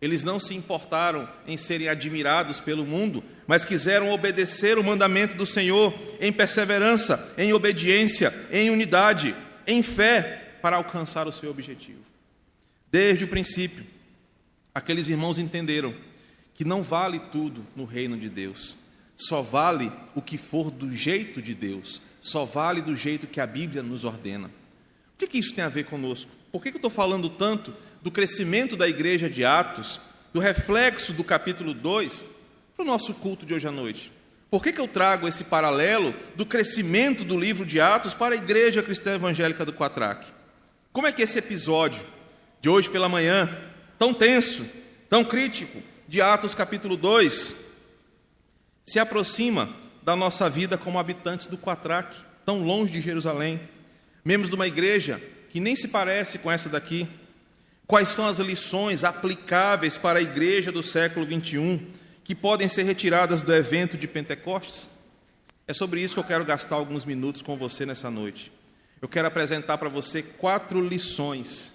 Eles 0.00 0.22
não 0.22 0.38
se 0.38 0.54
importaram 0.54 1.28
em 1.46 1.56
serem 1.56 1.88
admirados 1.88 2.60
pelo 2.60 2.84
mundo, 2.84 3.24
mas 3.46 3.64
quiseram 3.64 4.10
obedecer 4.10 4.78
o 4.78 4.84
mandamento 4.84 5.34
do 5.34 5.46
Senhor 5.46 5.94
em 6.20 6.32
perseverança, 6.32 7.32
em 7.38 7.52
obediência, 7.52 8.32
em 8.50 8.70
unidade, 8.70 9.34
em 9.66 9.82
fé, 9.82 10.56
para 10.60 10.76
alcançar 10.76 11.26
o 11.26 11.32
seu 11.32 11.50
objetivo. 11.50 12.00
Desde 12.90 13.24
o 13.24 13.28
princípio, 13.28 13.84
aqueles 14.74 15.08
irmãos 15.08 15.38
entenderam 15.38 15.94
que 16.54 16.64
não 16.64 16.82
vale 16.82 17.18
tudo 17.32 17.66
no 17.74 17.84
reino 17.84 18.16
de 18.16 18.28
Deus, 18.28 18.76
só 19.16 19.42
vale 19.42 19.92
o 20.14 20.22
que 20.22 20.38
for 20.38 20.70
do 20.70 20.92
jeito 20.92 21.42
de 21.42 21.54
Deus, 21.54 22.00
só 22.20 22.44
vale 22.44 22.80
do 22.80 22.96
jeito 22.96 23.26
que 23.26 23.40
a 23.40 23.46
Bíblia 23.46 23.82
nos 23.82 24.04
ordena. 24.04 24.48
O 24.48 25.18
que, 25.18 25.26
que 25.26 25.38
isso 25.38 25.54
tem 25.54 25.64
a 25.64 25.68
ver 25.68 25.84
conosco? 25.84 26.30
Por 26.50 26.62
que, 26.62 26.70
que 26.70 26.76
eu 26.76 26.78
estou 26.78 26.90
falando 26.90 27.28
tanto 27.28 27.74
do 28.04 28.10
crescimento 28.10 28.76
da 28.76 28.86
igreja 28.86 29.30
de 29.30 29.46
Atos, 29.46 29.98
do 30.30 30.38
reflexo 30.38 31.10
do 31.14 31.24
capítulo 31.24 31.72
2, 31.72 32.22
para 32.76 32.82
o 32.82 32.86
nosso 32.86 33.14
culto 33.14 33.46
de 33.46 33.54
hoje 33.54 33.66
à 33.66 33.70
noite? 33.70 34.12
Por 34.50 34.62
que, 34.62 34.72
que 34.72 34.80
eu 34.80 34.86
trago 34.86 35.26
esse 35.26 35.44
paralelo 35.44 36.14
do 36.36 36.44
crescimento 36.44 37.24
do 37.24 37.40
livro 37.40 37.64
de 37.64 37.80
Atos 37.80 38.12
para 38.12 38.34
a 38.34 38.36
igreja 38.36 38.82
cristã 38.82 39.14
evangélica 39.14 39.64
do 39.64 39.72
Quatraque? 39.72 40.30
Como 40.92 41.06
é 41.06 41.12
que 41.12 41.22
esse 41.22 41.38
episódio 41.38 42.04
de 42.60 42.68
hoje 42.68 42.90
pela 42.90 43.08
manhã 43.08 43.48
tão 43.98 44.12
tenso, 44.12 44.66
tão 45.08 45.24
crítico, 45.24 45.82
de 46.06 46.20
Atos 46.20 46.54
capítulo 46.54 46.98
2, 46.98 47.54
se 48.84 48.98
aproxima 48.98 49.70
da 50.02 50.14
nossa 50.14 50.50
vida 50.50 50.76
como 50.76 50.98
habitantes 50.98 51.46
do 51.46 51.56
Quatraque, 51.56 52.18
tão 52.44 52.62
longe 52.62 52.92
de 52.92 53.00
Jerusalém, 53.00 53.58
membros 54.22 54.50
de 54.50 54.56
uma 54.56 54.66
igreja 54.66 55.22
que 55.48 55.58
nem 55.58 55.74
se 55.74 55.88
parece 55.88 56.38
com 56.38 56.52
essa 56.52 56.68
daqui. 56.68 57.08
Quais 57.86 58.08
são 58.08 58.26
as 58.26 58.38
lições 58.38 59.04
aplicáveis 59.04 59.98
para 59.98 60.18
a 60.18 60.22
igreja 60.22 60.72
do 60.72 60.82
século 60.82 61.26
21 61.26 61.86
que 62.24 62.34
podem 62.34 62.66
ser 62.66 62.84
retiradas 62.84 63.42
do 63.42 63.54
evento 63.54 63.98
de 63.98 64.08
Pentecostes? 64.08 64.88
É 65.68 65.74
sobre 65.74 66.00
isso 66.00 66.14
que 66.14 66.20
eu 66.20 66.24
quero 66.24 66.44
gastar 66.46 66.76
alguns 66.76 67.04
minutos 67.04 67.42
com 67.42 67.56
você 67.56 67.84
nessa 67.84 68.10
noite. 68.10 68.50
Eu 69.02 69.08
quero 69.08 69.28
apresentar 69.28 69.76
para 69.76 69.90
você 69.90 70.22
quatro 70.22 70.80
lições 70.80 71.74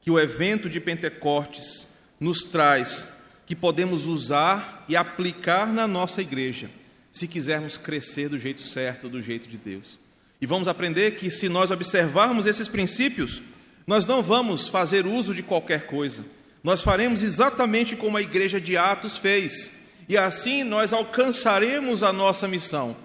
que 0.00 0.10
o 0.10 0.18
evento 0.18 0.68
de 0.68 0.80
Pentecostes 0.80 1.88
nos 2.18 2.42
traz, 2.42 3.16
que 3.46 3.54
podemos 3.54 4.06
usar 4.06 4.84
e 4.88 4.96
aplicar 4.96 5.72
na 5.72 5.86
nossa 5.86 6.20
igreja, 6.20 6.68
se 7.12 7.28
quisermos 7.28 7.78
crescer 7.78 8.28
do 8.28 8.38
jeito 8.38 8.62
certo, 8.62 9.08
do 9.08 9.22
jeito 9.22 9.48
de 9.48 9.58
Deus. 9.58 9.98
E 10.40 10.46
vamos 10.46 10.66
aprender 10.66 11.12
que 11.12 11.30
se 11.30 11.48
nós 11.48 11.70
observarmos 11.70 12.46
esses 12.46 12.66
princípios, 12.66 13.40
nós 13.86 14.04
não 14.04 14.22
vamos 14.22 14.66
fazer 14.66 15.06
uso 15.06 15.32
de 15.32 15.42
qualquer 15.42 15.86
coisa. 15.86 16.24
Nós 16.62 16.82
faremos 16.82 17.22
exatamente 17.22 17.94
como 17.94 18.16
a 18.16 18.22
igreja 18.22 18.60
de 18.60 18.76
Atos 18.76 19.16
fez. 19.16 19.72
E 20.08 20.16
assim 20.16 20.64
nós 20.64 20.92
alcançaremos 20.92 22.02
a 22.02 22.12
nossa 22.12 22.48
missão, 22.48 22.96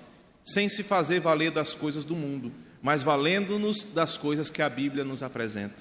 sem 0.44 0.68
se 0.68 0.82
fazer 0.82 1.20
valer 1.20 1.52
das 1.52 1.74
coisas 1.74 2.04
do 2.04 2.16
mundo, 2.16 2.52
mas 2.82 3.04
valendo-nos 3.04 3.86
das 3.86 4.18
coisas 4.18 4.50
que 4.50 4.62
a 4.62 4.70
Bíblia 4.70 5.04
nos 5.04 5.22
apresenta. 5.22 5.76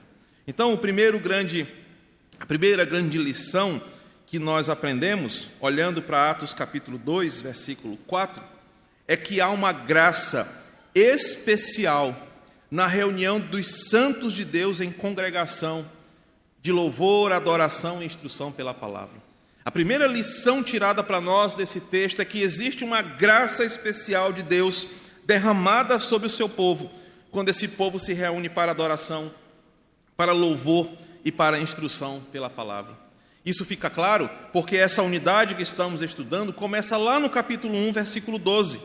Então, 0.46 0.72
o 0.72 0.78
primeiro 0.78 1.18
grande, 1.18 1.66
a 2.38 2.44
primeira 2.44 2.84
grande 2.84 3.16
lição 3.16 3.80
que 4.26 4.38
nós 4.38 4.68
aprendemos, 4.68 5.48
olhando 5.60 6.02
para 6.02 6.30
Atos 6.30 6.52
capítulo 6.52 6.98
2, 6.98 7.40
versículo 7.40 7.96
4, 8.06 8.42
é 9.08 9.16
que 9.16 9.40
há 9.40 9.48
uma 9.48 9.72
graça 9.72 10.64
especial 10.94 12.14
na 12.70 12.86
reunião 12.86 13.40
dos 13.40 13.88
santos 13.88 14.32
de 14.32 14.44
Deus 14.44 14.80
em 14.80 14.92
congregação 14.92 15.84
de 16.62 16.70
louvor, 16.70 17.32
adoração 17.32 18.02
e 18.02 18.06
instrução 18.06 18.52
pela 18.52 18.72
palavra. 18.72 19.16
A 19.64 19.70
primeira 19.70 20.06
lição 20.06 20.62
tirada 20.62 21.02
para 21.02 21.20
nós 21.20 21.54
desse 21.54 21.80
texto 21.80 22.20
é 22.20 22.24
que 22.24 22.40
existe 22.40 22.84
uma 22.84 23.02
graça 23.02 23.64
especial 23.64 24.32
de 24.32 24.42
Deus 24.42 24.86
derramada 25.24 25.98
sobre 25.98 26.26
o 26.26 26.30
seu 26.30 26.48
povo, 26.48 26.90
quando 27.30 27.48
esse 27.48 27.68
povo 27.68 27.98
se 27.98 28.12
reúne 28.12 28.48
para 28.48 28.72
adoração 28.72 29.32
para 30.16 30.32
louvor 30.32 30.86
e 31.24 31.32
para 31.32 31.58
instrução 31.58 32.20
pela 32.30 32.50
palavra. 32.50 32.94
Isso 33.44 33.64
fica 33.64 33.88
claro 33.88 34.28
porque 34.52 34.76
essa 34.76 35.02
unidade 35.02 35.54
que 35.54 35.62
estamos 35.62 36.02
estudando 36.02 36.52
começa 36.52 36.96
lá 36.98 37.18
no 37.18 37.30
capítulo 37.30 37.74
1, 37.74 37.92
versículo 37.92 38.38
12, 38.38 38.78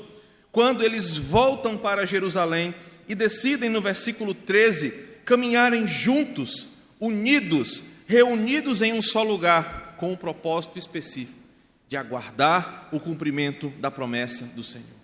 quando 0.50 0.82
eles 0.82 1.18
voltam 1.18 1.75
para 1.75 2.06
Jerusalém 2.06 2.74
e 3.07 3.15
decidem 3.15 3.69
no 3.69 3.81
versículo 3.81 4.33
13 4.33 4.91
caminharem 5.24 5.88
juntos, 5.88 6.67
unidos, 7.00 7.83
reunidos 8.07 8.81
em 8.81 8.93
um 8.93 9.01
só 9.01 9.24
lugar, 9.24 9.95
com 9.97 10.12
um 10.12 10.15
propósito 10.15 10.77
específico 10.77 11.45
de 11.88 11.97
aguardar 11.97 12.89
o 12.91 13.00
cumprimento 13.00 13.69
da 13.79 13.89
promessa 13.89 14.45
do 14.55 14.63
Senhor. 14.63 14.95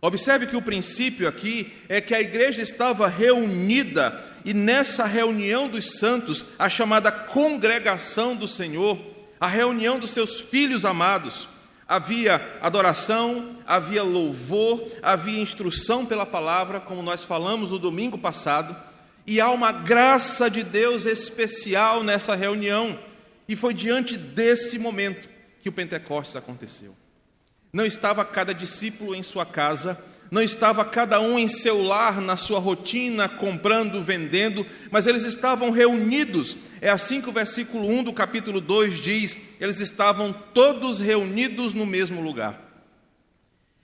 Observe 0.00 0.46
que 0.46 0.56
o 0.56 0.62
princípio 0.62 1.26
aqui 1.26 1.72
é 1.88 2.00
que 2.00 2.14
a 2.14 2.20
igreja 2.20 2.62
estava 2.62 3.08
reunida 3.08 4.24
e 4.44 4.54
nessa 4.54 5.04
reunião 5.04 5.68
dos 5.68 5.98
santos, 5.98 6.44
a 6.58 6.68
chamada 6.68 7.10
congregação 7.10 8.36
do 8.36 8.46
Senhor, 8.46 8.98
a 9.40 9.48
reunião 9.48 9.98
dos 9.98 10.12
seus 10.12 10.40
filhos 10.40 10.84
amados, 10.84 11.48
havia 11.88 12.58
adoração, 12.60 13.56
havia 13.66 14.02
louvor, 14.02 14.86
havia 15.02 15.40
instrução 15.40 16.04
pela 16.04 16.26
palavra, 16.26 16.78
como 16.78 17.02
nós 17.02 17.24
falamos 17.24 17.70
no 17.70 17.78
domingo 17.78 18.18
passado, 18.18 18.76
e 19.26 19.40
há 19.40 19.50
uma 19.50 19.72
graça 19.72 20.50
de 20.50 20.62
Deus 20.62 21.06
especial 21.06 22.04
nessa 22.04 22.34
reunião, 22.34 22.98
e 23.48 23.56
foi 23.56 23.72
diante 23.72 24.18
desse 24.18 24.78
momento 24.78 25.28
que 25.62 25.68
o 25.70 25.72
Pentecostes 25.72 26.36
aconteceu. 26.36 26.94
Não 27.72 27.86
estava 27.86 28.24
cada 28.24 28.52
discípulo 28.52 29.14
em 29.14 29.22
sua 29.22 29.46
casa, 29.46 30.02
não 30.30 30.42
estava 30.42 30.84
cada 30.84 31.20
um 31.20 31.38
em 31.38 31.48
seu 31.48 31.82
lar, 31.82 32.20
na 32.20 32.36
sua 32.36 32.58
rotina, 32.58 33.28
comprando, 33.28 34.02
vendendo, 34.02 34.66
mas 34.90 35.06
eles 35.06 35.24
estavam 35.24 35.70
reunidos. 35.70 36.56
É 36.80 36.90
assim 36.90 37.20
que 37.20 37.28
o 37.28 37.32
versículo 37.32 37.88
1 37.88 38.04
do 38.04 38.12
capítulo 38.12 38.60
2 38.60 38.98
diz: 39.00 39.36
eles 39.60 39.80
estavam 39.80 40.32
todos 40.32 41.00
reunidos 41.00 41.74
no 41.74 41.84
mesmo 41.86 42.20
lugar. 42.20 42.68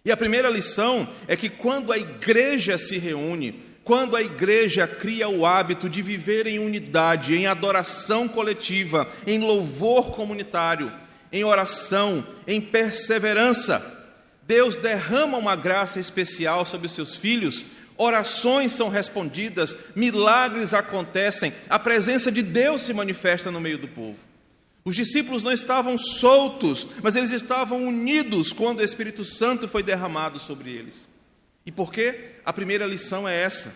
E 0.05 0.13
a 0.13 0.17
primeira 0.17 0.51
lição 0.51 1.09
é 1.27 1.35
que 1.35 1.49
quando 1.49 1.93
a 1.93 1.97
igreja 1.97 2.77
se 2.77 2.99
reúne, 2.99 3.63
quando 3.83 4.17
a 4.17 4.23
igreja 4.23 4.87
cria 4.87 5.29
o 5.29 5.45
hábito 5.45 5.89
de 5.89 6.03
viver 6.03 6.47
em 6.47 6.59
unidade, 6.59 7.35
em 7.35 7.47
adoração 7.47 8.27
coletiva, 8.29 9.09
em 9.27 9.39
louvor 9.39 10.11
comunitário, 10.13 10.93
em 11.33 11.45
oração, 11.45 12.27
em 12.47 12.61
perseverança. 12.61 13.93
Deus 14.47 14.77
derrama 14.77 15.37
uma 15.39 15.57
graça 15.57 15.99
especial 15.99 16.65
sobre 16.67 16.87
os 16.87 16.93
seus 16.93 17.15
filhos, 17.15 17.65
orações 17.97 18.73
são 18.73 18.89
respondidas, 18.89 19.75
milagres 19.95 20.75
acontecem, 20.75 21.53
a 21.69 21.79
presença 21.79 22.31
de 22.31 22.43
Deus 22.43 22.83
se 22.83 22.93
manifesta 22.93 23.51
no 23.51 23.61
meio 23.61 23.79
do 23.79 23.89
povo. 23.89 24.19
Os 24.85 24.95
discípulos 24.95 25.43
não 25.43 25.53
estavam 25.53 25.97
soltos, 25.97 26.87
mas 27.03 27.17
eles 27.17 27.31
estavam 27.31 27.87
unidos 27.87 28.53
quando 28.53 28.81
o 28.81 28.85
Espírito 28.85 29.25
Santo 29.25 29.67
foi 29.67 29.83
derramado 29.83 30.39
sobre 30.39 30.71
eles. 30.71 31.09
E 31.65 31.73
por 31.73 31.91
quê? 31.91 32.33
A 32.45 32.53
primeira 32.53 32.85
lição 32.85 33.27
é 33.27 33.35
essa: 33.35 33.75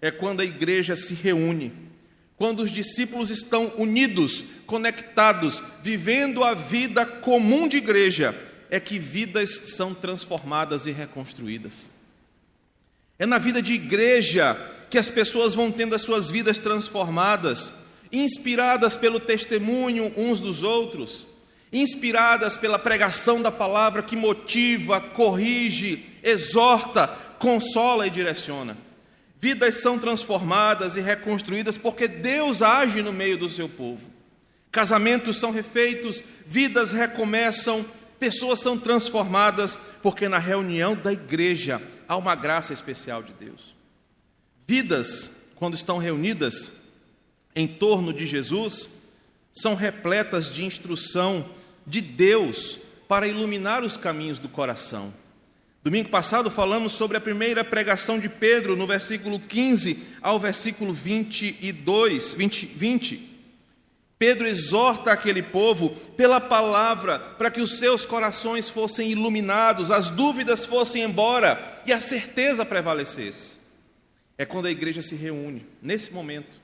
é 0.00 0.10
quando 0.10 0.40
a 0.40 0.44
igreja 0.44 0.94
se 0.94 1.14
reúne, 1.14 1.72
quando 2.36 2.60
os 2.60 2.70
discípulos 2.70 3.30
estão 3.30 3.72
unidos, 3.78 4.44
conectados, 4.66 5.62
vivendo 5.82 6.44
a 6.44 6.52
vida 6.52 7.06
comum 7.06 7.66
de 7.66 7.78
igreja, 7.78 8.34
é 8.68 8.78
que 8.78 8.98
vidas 8.98 9.50
são 9.74 9.94
transformadas 9.94 10.86
e 10.86 10.90
reconstruídas. 10.90 11.88
É 13.22 13.26
na 13.26 13.38
vida 13.38 13.62
de 13.62 13.74
igreja 13.74 14.58
que 14.90 14.98
as 14.98 15.08
pessoas 15.08 15.54
vão 15.54 15.70
tendo 15.70 15.94
as 15.94 16.02
suas 16.02 16.28
vidas 16.28 16.58
transformadas, 16.58 17.72
inspiradas 18.10 18.96
pelo 18.96 19.20
testemunho 19.20 20.12
uns 20.16 20.40
dos 20.40 20.64
outros, 20.64 21.24
inspiradas 21.72 22.58
pela 22.58 22.80
pregação 22.80 23.40
da 23.40 23.52
palavra 23.52 24.02
que 24.02 24.16
motiva, 24.16 25.00
corrige, 25.00 26.04
exorta, 26.20 27.06
consola 27.38 28.08
e 28.08 28.10
direciona. 28.10 28.76
Vidas 29.40 29.76
são 29.76 30.00
transformadas 30.00 30.96
e 30.96 31.00
reconstruídas 31.00 31.78
porque 31.78 32.08
Deus 32.08 32.60
age 32.60 33.02
no 33.02 33.12
meio 33.12 33.38
do 33.38 33.48
seu 33.48 33.68
povo. 33.68 34.02
Casamentos 34.72 35.38
são 35.38 35.52
refeitos, 35.52 36.20
vidas 36.44 36.90
recomeçam, 36.90 37.86
pessoas 38.18 38.58
são 38.58 38.76
transformadas 38.76 39.78
porque 40.02 40.28
na 40.28 40.38
reunião 40.38 40.96
da 40.96 41.12
igreja 41.12 41.80
há 42.12 42.16
uma 42.16 42.34
graça 42.34 42.74
especial 42.74 43.22
de 43.22 43.32
Deus. 43.32 43.74
Vidas, 44.68 45.30
quando 45.56 45.74
estão 45.74 45.96
reunidas 45.96 46.72
em 47.56 47.66
torno 47.66 48.12
de 48.12 48.26
Jesus, 48.26 48.90
são 49.50 49.74
repletas 49.74 50.52
de 50.52 50.62
instrução 50.62 51.48
de 51.86 52.02
Deus 52.02 52.78
para 53.08 53.26
iluminar 53.26 53.82
os 53.82 53.96
caminhos 53.96 54.38
do 54.38 54.48
coração. 54.48 55.12
Domingo 55.82 56.10
passado 56.10 56.50
falamos 56.50 56.92
sobre 56.92 57.16
a 57.16 57.20
primeira 57.20 57.64
pregação 57.64 58.18
de 58.18 58.28
Pedro, 58.28 58.76
no 58.76 58.86
versículo 58.86 59.40
15 59.40 59.98
ao 60.20 60.38
versículo 60.38 60.92
22, 60.92 62.34
20, 62.34 62.66
20. 62.66 63.30
Pedro 64.18 64.46
exorta 64.46 65.10
aquele 65.10 65.42
povo 65.42 65.90
pela 66.16 66.40
palavra 66.40 67.18
para 67.18 67.50
que 67.50 67.60
os 67.60 67.78
seus 67.78 68.04
corações 68.04 68.68
fossem 68.68 69.10
iluminados, 69.10 69.90
as 69.90 70.10
dúvidas 70.10 70.64
fossem 70.64 71.02
embora 71.02 71.71
e 71.86 71.92
a 71.92 72.00
certeza 72.00 72.64
prevalecesse. 72.64 73.54
É 74.38 74.44
quando 74.44 74.66
a 74.66 74.70
igreja 74.70 75.02
se 75.02 75.14
reúne, 75.14 75.66
nesse 75.80 76.12
momento, 76.12 76.60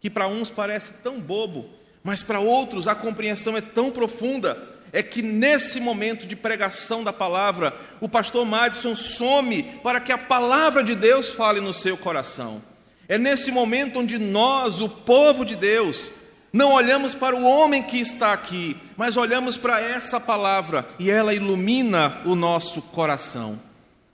que 0.00 0.10
para 0.10 0.26
uns 0.26 0.50
parece 0.50 0.94
tão 0.94 1.20
bobo, 1.20 1.68
mas 2.02 2.22
para 2.22 2.40
outros 2.40 2.88
a 2.88 2.94
compreensão 2.94 3.56
é 3.56 3.60
tão 3.60 3.90
profunda 3.90 4.72
é 4.92 5.02
que 5.02 5.22
nesse 5.22 5.80
momento 5.80 6.26
de 6.26 6.36
pregação 6.36 7.02
da 7.02 7.12
palavra, 7.12 7.74
o 8.00 8.08
pastor 8.08 8.44
Madison 8.44 8.94
some 8.94 9.62
para 9.82 9.98
que 9.98 10.12
a 10.12 10.18
palavra 10.18 10.84
de 10.84 10.94
Deus 10.94 11.30
fale 11.30 11.60
no 11.60 11.72
seu 11.72 11.96
coração. 11.96 12.62
É 13.08 13.16
nesse 13.16 13.50
momento 13.50 13.98
onde 13.98 14.18
nós, 14.18 14.80
o 14.80 14.88
povo 14.88 15.44
de 15.44 15.56
Deus, 15.56 16.12
não 16.52 16.72
olhamos 16.72 17.14
para 17.14 17.34
o 17.34 17.44
homem 17.44 17.82
que 17.82 17.98
está 17.98 18.32
aqui, 18.32 18.76
mas 18.96 19.16
olhamos 19.16 19.56
para 19.56 19.80
essa 19.80 20.20
palavra 20.20 20.86
e 20.98 21.10
ela 21.10 21.34
ilumina 21.34 22.20
o 22.26 22.34
nosso 22.34 22.82
coração, 22.82 23.58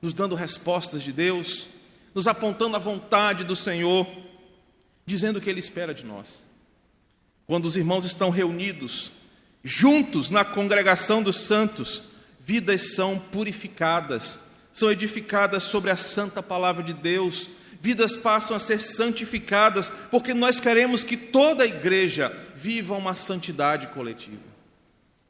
nos 0.01 0.13
dando 0.13 0.35
respostas 0.35 1.03
de 1.03 1.13
Deus, 1.13 1.67
nos 2.15 2.27
apontando 2.27 2.77
a 2.77 2.81
vontade 2.81 3.45
do 3.45 3.57
Senhor, 3.57 4.07
dizendo 5.05 5.39
o 5.39 5.41
que 5.41 5.51
Ele 5.51 5.61
espera 5.61 5.95
de 5.95 6.05
nós. 6.05 6.45
Quando 7.47 7.67
os 7.67 7.77
irmãos 7.77 8.05
estão 8.05 8.31
reunidos, 8.31 9.11
juntos 9.65 10.31
na 10.31 10.45
congregação 10.45 11.23
dos 11.23 11.37
santos, 11.37 12.03
vidas 12.41 12.95
são 12.95 13.19
purificadas, 13.19 14.41
são 14.73 14.91
edificadas 14.91 15.65
sobre 15.65 15.91
a 15.91 15.97
santa 15.97 16.43
palavra 16.43 16.83
de 16.83 16.93
Deus, 16.93 17.49
vidas 17.81 18.17
passam 18.17 18.57
a 18.57 18.61
ser 18.61 18.81
santificadas, 18.81 19.91
porque 20.11 20.35
nós 20.35 20.61
queremos 20.61 21.05
que 21.05 21.17
toda 21.17 21.65
a 21.65 21.67
igreja 21.67 22.33
viva 22.57 22.95
uma 22.95 23.15
santidade 23.15 23.89
coletiva. 23.89 24.43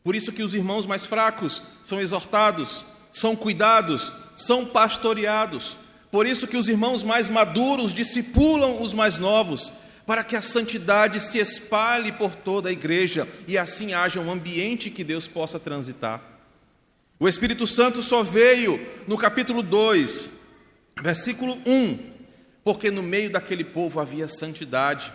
Por 0.02 0.16
isso 0.16 0.32
que 0.32 0.42
os 0.42 0.54
irmãos 0.54 0.87
mais 0.87 1.04
fracos 1.04 1.62
são 1.84 2.00
exortados, 2.00 2.84
são 3.12 3.35
cuidados, 3.35 4.12
são 4.35 4.64
pastoreados. 4.64 5.77
Por 6.11 6.27
isso 6.27 6.47
que 6.47 6.57
os 6.57 6.68
irmãos 6.68 7.03
mais 7.03 7.29
maduros 7.29 7.92
discipulam 7.92 8.83
os 8.83 8.92
mais 8.92 9.18
novos, 9.18 9.73
para 10.07 10.25
que 10.25 10.35
a 10.35 10.42
santidade 10.42 11.21
se 11.21 11.38
espalhe 11.38 12.12
por 12.12 12.35
toda 12.35 12.71
a 12.71 12.73
igreja 12.73 13.29
e 13.47 13.59
assim 13.59 13.92
haja 13.92 14.21
um 14.21 14.31
ambiente 14.31 14.90
que 14.90 15.05
Deus 15.05 15.29
possa 15.29 15.61
transitar. 15.61 16.23
O 17.21 17.29
Espírito 17.29 17.66
Santo 17.66 18.01
só 18.01 18.23
veio 18.23 18.81
no 19.07 19.18
capítulo 19.18 19.62
2, 19.62 20.31
versículo 21.03 21.59
1, 21.66 22.12
porque 22.64 22.90
no 22.90 23.03
meio 23.03 23.29
daquele 23.29 23.64
povo 23.64 24.01
havia 24.01 24.29
santidade. 24.29 25.12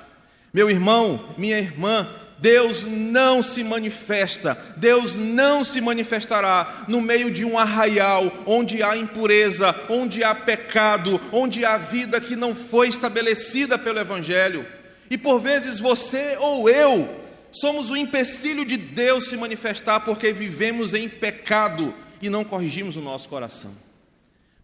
Meu 0.54 0.70
irmão, 0.70 1.34
minha 1.38 1.58
irmã, 1.58 2.08
Deus 2.44 2.86
não 2.86 3.42
se 3.42 3.64
manifesta, 3.64 4.58
Deus 4.76 5.16
não 5.16 5.64
se 5.64 5.80
manifestará 5.80 6.84
no 6.90 7.00
meio 7.00 7.32
de 7.32 7.46
um 7.46 7.58
arraial 7.58 8.30
onde 8.46 8.84
há 8.84 8.98
impureza, 8.98 9.74
onde 9.88 10.26
há 10.26 10.36
pecado, 10.36 11.22
onde 11.32 11.64
há 11.64 11.78
vida 11.78 12.20
que 12.20 12.36
não 12.36 12.54
foi 12.54 12.90
estabelecida 12.90 13.78
pelo 13.78 13.98
Evangelho. 13.98 14.66
E 15.10 15.18
por 15.18 15.40
vezes 15.40 15.80
você 15.80 16.36
ou 16.38 16.70
eu 16.70 17.08
somos 17.50 17.90
o 17.90 17.96
empecilho 17.96 18.66
de 18.66 18.76
Deus 18.76 19.30
se 19.30 19.38
manifestar 19.38 20.02
porque 20.02 20.34
vivemos 20.34 20.94
em 20.94 21.08
pecado 21.08 21.96
e 22.22 22.30
não 22.30 22.44
corrigimos 22.44 22.98
o 22.98 23.02
nosso 23.02 23.30
coração. 23.30 23.74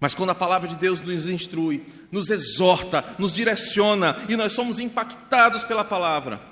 Mas 0.01 0.13
quando 0.13 0.31
a 0.31 0.35
palavra 0.35 0.67
de 0.67 0.75
Deus 0.75 0.99
nos 0.99 1.29
instrui, 1.29 1.85
nos 2.11 2.29
exorta, 2.29 3.05
nos 3.17 3.33
direciona 3.33 4.17
e 4.27 4.35
nós 4.35 4.51
somos 4.51 4.79
impactados 4.79 5.63
pela 5.63 5.85
palavra, 5.85 6.48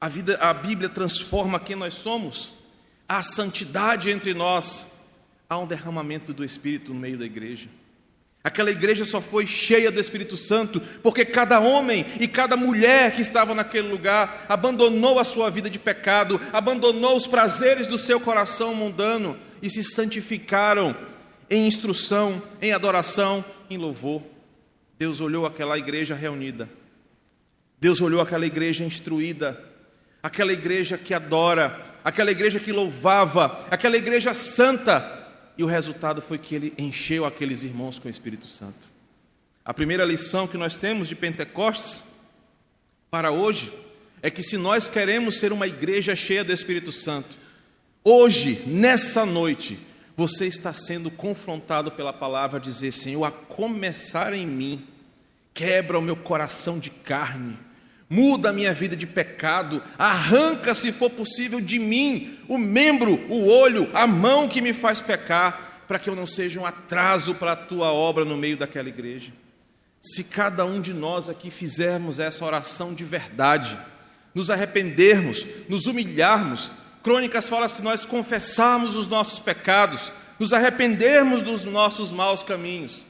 a, 0.00 0.08
vida, 0.08 0.38
a 0.40 0.54
Bíblia 0.54 0.88
transforma 0.88 1.60
quem 1.60 1.76
nós 1.76 1.94
somos, 1.94 2.52
há 3.08 3.22
santidade 3.22 4.10
entre 4.10 4.32
nós, 4.32 4.86
há 5.48 5.58
um 5.58 5.66
derramamento 5.66 6.32
do 6.32 6.44
Espírito 6.44 6.94
no 6.94 7.00
meio 7.00 7.18
da 7.18 7.26
igreja. 7.26 7.68
Aquela 8.42 8.70
igreja 8.70 9.04
só 9.04 9.20
foi 9.20 9.46
cheia 9.46 9.90
do 9.90 10.00
Espírito 10.00 10.34
Santo 10.34 10.80
porque 11.02 11.26
cada 11.26 11.60
homem 11.60 12.06
e 12.18 12.26
cada 12.26 12.56
mulher 12.56 13.12
que 13.12 13.20
estava 13.20 13.54
naquele 13.54 13.88
lugar 13.88 14.46
abandonou 14.48 15.18
a 15.18 15.24
sua 15.24 15.50
vida 15.50 15.68
de 15.68 15.78
pecado, 15.78 16.40
abandonou 16.50 17.16
os 17.16 17.26
prazeres 17.26 17.86
do 17.86 17.98
seu 17.98 18.18
coração 18.18 18.74
mundano 18.74 19.36
e 19.60 19.68
se 19.68 19.84
santificaram 19.84 20.96
em 21.50 21.66
instrução, 21.66 22.42
em 22.62 22.72
adoração, 22.72 23.44
em 23.68 23.76
louvor. 23.76 24.22
Deus 24.98 25.20
olhou 25.20 25.44
aquela 25.44 25.76
igreja 25.76 26.14
reunida. 26.14 26.66
Deus 27.78 28.00
olhou 28.00 28.22
aquela 28.22 28.46
igreja 28.46 28.84
instruída, 28.84 29.69
aquela 30.22 30.52
igreja 30.52 30.98
que 30.98 31.14
adora, 31.14 31.80
aquela 32.04 32.30
igreja 32.30 32.60
que 32.60 32.72
louvava, 32.72 33.66
aquela 33.70 33.96
igreja 33.96 34.34
santa 34.34 35.18
e 35.56 35.64
o 35.64 35.66
resultado 35.66 36.22
foi 36.22 36.38
que 36.38 36.54
ele 36.54 36.74
encheu 36.78 37.24
aqueles 37.24 37.62
irmãos 37.62 37.98
com 37.98 38.08
o 38.08 38.10
Espírito 38.10 38.46
Santo. 38.46 38.88
A 39.64 39.74
primeira 39.74 40.04
lição 40.04 40.46
que 40.46 40.56
nós 40.56 40.76
temos 40.76 41.08
de 41.08 41.14
Pentecostes 41.14 42.04
para 43.10 43.30
hoje 43.30 43.72
é 44.22 44.30
que 44.30 44.42
se 44.42 44.56
nós 44.56 44.88
queremos 44.88 45.38
ser 45.38 45.52
uma 45.52 45.66
igreja 45.66 46.16
cheia 46.16 46.44
do 46.44 46.52
Espírito 46.52 46.92
Santo, 46.92 47.36
hoje, 48.04 48.62
nessa 48.66 49.26
noite, 49.26 49.78
você 50.16 50.46
está 50.46 50.72
sendo 50.72 51.10
confrontado 51.10 51.90
pela 51.90 52.12
palavra 52.12 52.60
dizer: 52.60 52.92
Senhor, 52.92 53.24
a 53.24 53.30
começar 53.30 54.32
em 54.32 54.46
mim, 54.46 54.86
quebra 55.54 55.98
o 55.98 56.02
meu 56.02 56.16
coração 56.16 56.78
de 56.78 56.90
carne 56.90 57.58
muda 58.10 58.50
a 58.50 58.52
minha 58.52 58.74
vida 58.74 58.96
de 58.96 59.06
pecado, 59.06 59.80
arranca, 59.96 60.74
se 60.74 60.90
for 60.90 61.08
possível, 61.08 61.60
de 61.60 61.78
mim 61.78 62.36
o 62.48 62.58
membro, 62.58 63.12
o 63.28 63.46
olho, 63.46 63.88
a 63.94 64.04
mão 64.04 64.48
que 64.48 64.60
me 64.60 64.74
faz 64.74 65.00
pecar, 65.00 65.84
para 65.86 65.98
que 65.98 66.10
eu 66.10 66.16
não 66.16 66.26
seja 66.26 66.58
um 66.60 66.66
atraso 66.66 67.36
para 67.36 67.52
a 67.52 67.56
tua 67.56 67.92
obra 67.92 68.24
no 68.24 68.36
meio 68.36 68.56
daquela 68.56 68.88
igreja. 68.88 69.32
Se 70.02 70.24
cada 70.24 70.64
um 70.64 70.80
de 70.80 70.92
nós 70.92 71.28
aqui 71.28 71.50
fizermos 71.50 72.18
essa 72.18 72.44
oração 72.44 72.92
de 72.92 73.04
verdade, 73.04 73.78
nos 74.34 74.50
arrependermos, 74.50 75.46
nos 75.68 75.86
humilharmos, 75.86 76.72
Crônicas 77.02 77.48
fala 77.48 77.68
que 77.68 77.80
nós 77.80 78.04
confessarmos 78.04 78.96
os 78.96 79.06
nossos 79.06 79.38
pecados, 79.38 80.12
nos 80.38 80.52
arrependermos 80.52 81.42
dos 81.42 81.64
nossos 81.64 82.12
maus 82.12 82.42
caminhos, 82.42 83.04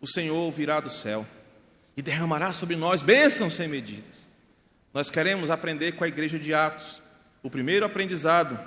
o 0.00 0.06
Senhor 0.06 0.50
virá 0.50 0.80
do 0.80 0.90
céu 0.90 1.26
e 1.96 2.02
derramará 2.02 2.52
sobre 2.52 2.76
nós 2.76 3.02
bênçãos 3.02 3.56
sem 3.56 3.68
medidas. 3.68 4.25
Nós 4.96 5.10
queremos 5.10 5.50
aprender 5.50 5.92
com 5.92 6.04
a 6.04 6.08
igreja 6.08 6.38
de 6.38 6.54
Atos. 6.54 7.02
O 7.42 7.50
primeiro 7.50 7.84
aprendizado 7.84 8.58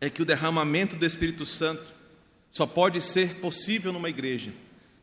é 0.00 0.08
que 0.08 0.22
o 0.22 0.24
derramamento 0.24 0.94
do 0.94 1.04
Espírito 1.04 1.44
Santo 1.44 1.82
só 2.52 2.64
pode 2.66 3.00
ser 3.00 3.40
possível 3.40 3.92
numa 3.92 4.08
igreja 4.08 4.52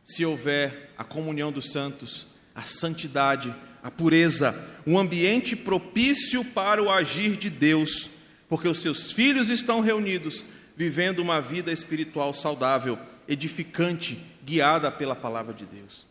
se 0.02 0.24
houver 0.24 0.94
a 0.96 1.04
comunhão 1.04 1.52
dos 1.52 1.70
santos, 1.70 2.26
a 2.54 2.62
santidade, 2.62 3.54
a 3.82 3.90
pureza, 3.90 4.58
um 4.86 4.98
ambiente 4.98 5.54
propício 5.54 6.42
para 6.42 6.82
o 6.82 6.90
agir 6.90 7.36
de 7.36 7.50
Deus, 7.50 8.08
porque 8.48 8.68
os 8.68 8.78
seus 8.78 9.12
filhos 9.12 9.50
estão 9.50 9.80
reunidos, 9.80 10.46
vivendo 10.74 11.18
uma 11.18 11.42
vida 11.42 11.70
espiritual 11.70 12.32
saudável, 12.32 12.98
edificante, 13.28 14.18
guiada 14.42 14.90
pela 14.90 15.14
palavra 15.14 15.52
de 15.52 15.66
Deus. 15.66 16.06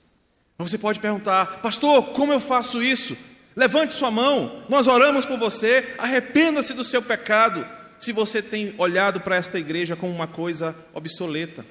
Você 0.59 0.77
pode 0.77 0.99
perguntar, 0.99 1.59
pastor, 1.59 2.09
como 2.09 2.31
eu 2.31 2.39
faço 2.39 2.83
isso? 2.83 3.17
Levante 3.57 3.95
sua 3.95 4.11
mão, 4.11 4.63
nós 4.69 4.85
oramos 4.85 5.25
por 5.25 5.39
você, 5.39 5.95
arrependa-se 5.97 6.75
do 6.75 6.83
seu 6.83 7.01
pecado. 7.01 7.65
Se 7.97 8.11
você 8.11 8.39
tem 8.39 8.75
olhado 8.77 9.19
para 9.19 9.35
esta 9.35 9.57
igreja 9.57 9.95
como 9.95 10.13
uma 10.13 10.27
coisa 10.27 10.75
obsoleta, 10.93 11.65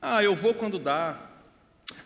ah, 0.00 0.24
eu 0.24 0.34
vou 0.34 0.54
quando 0.54 0.78
dá, 0.78 1.14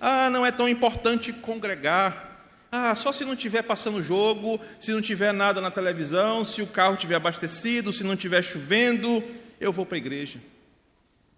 ah, 0.01 0.29
não 0.31 0.45
é 0.45 0.51
tão 0.51 0.69
importante 0.69 1.33
congregar, 1.33 2.45
ah, 2.73 2.93
só 2.97 3.13
se 3.13 3.25
não 3.25 3.35
estiver 3.35 3.63
passando 3.63 4.03
jogo, 4.03 4.61
se 4.81 4.93
não 4.93 5.01
tiver 5.01 5.33
nada 5.33 5.61
na 5.61 5.71
televisão, 5.71 6.45
se 6.45 6.61
o 6.61 6.67
carro 6.67 6.95
estiver 6.95 7.15
abastecido, 7.15 7.93
se 7.93 8.03
não 8.03 8.15
estiver 8.15 8.43
chovendo, 8.43 9.23
eu 9.61 9.73
vou 9.73 9.87
para 9.87 9.95
a 9.95 9.99
igreja. 9.99 10.41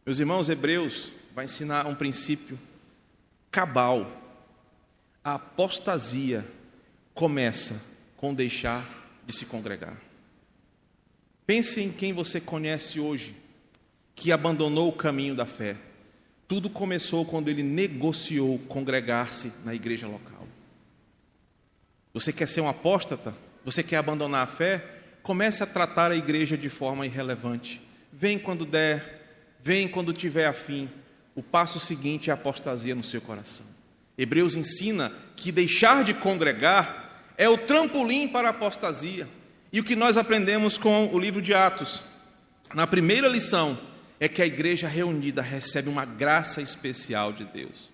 Meus 0.06 0.18
irmãos, 0.18 0.48
Hebreus 0.48 1.12
vai 1.34 1.44
ensinar 1.44 1.86
um 1.86 1.94
princípio 1.94 2.58
cabal. 3.50 4.10
A 5.22 5.34
apostasia 5.34 6.42
começa 7.22 7.80
com 8.16 8.34
deixar 8.34 8.84
de 9.24 9.32
se 9.32 9.46
congregar. 9.46 9.96
Pense 11.46 11.80
em 11.80 11.88
quem 11.88 12.12
você 12.12 12.40
conhece 12.40 12.98
hoje 12.98 13.36
que 14.12 14.32
abandonou 14.32 14.88
o 14.88 14.92
caminho 14.92 15.36
da 15.36 15.46
fé. 15.46 15.76
Tudo 16.48 16.68
começou 16.68 17.24
quando 17.24 17.46
ele 17.46 17.62
negociou 17.62 18.58
congregar-se 18.66 19.52
na 19.64 19.72
igreja 19.72 20.08
local. 20.08 20.48
Você 22.12 22.32
quer 22.32 22.48
ser 22.48 22.60
um 22.60 22.68
apóstata? 22.68 23.32
Você 23.64 23.84
quer 23.84 23.98
abandonar 23.98 24.42
a 24.42 24.50
fé? 24.50 24.84
Comece 25.22 25.62
a 25.62 25.66
tratar 25.66 26.10
a 26.10 26.16
igreja 26.16 26.58
de 26.58 26.68
forma 26.68 27.06
irrelevante. 27.06 27.80
Vem 28.12 28.36
quando 28.36 28.66
der, 28.66 29.54
vem 29.62 29.86
quando 29.86 30.12
tiver 30.12 30.46
afim. 30.46 30.88
O 31.36 31.42
passo 31.42 31.78
seguinte 31.78 32.30
é 32.30 32.32
a 32.32 32.34
apostasia 32.34 32.96
no 32.96 33.04
seu 33.04 33.20
coração. 33.20 33.66
Hebreus 34.18 34.56
ensina 34.56 35.12
que 35.36 35.52
deixar 35.52 36.02
de 36.02 36.14
congregar 36.14 37.01
é 37.36 37.48
o 37.48 37.58
trampolim 37.58 38.28
para 38.28 38.48
a 38.48 38.50
apostasia. 38.50 39.28
E 39.72 39.80
o 39.80 39.84
que 39.84 39.96
nós 39.96 40.16
aprendemos 40.16 40.76
com 40.76 41.08
o 41.12 41.18
livro 41.18 41.40
de 41.40 41.54
Atos? 41.54 42.02
Na 42.74 42.86
primeira 42.86 43.28
lição, 43.28 43.78
é 44.20 44.28
que 44.28 44.40
a 44.40 44.46
igreja 44.46 44.86
reunida 44.86 45.42
recebe 45.42 45.88
uma 45.88 46.04
graça 46.04 46.62
especial 46.62 47.32
de 47.32 47.44
Deus. 47.44 47.90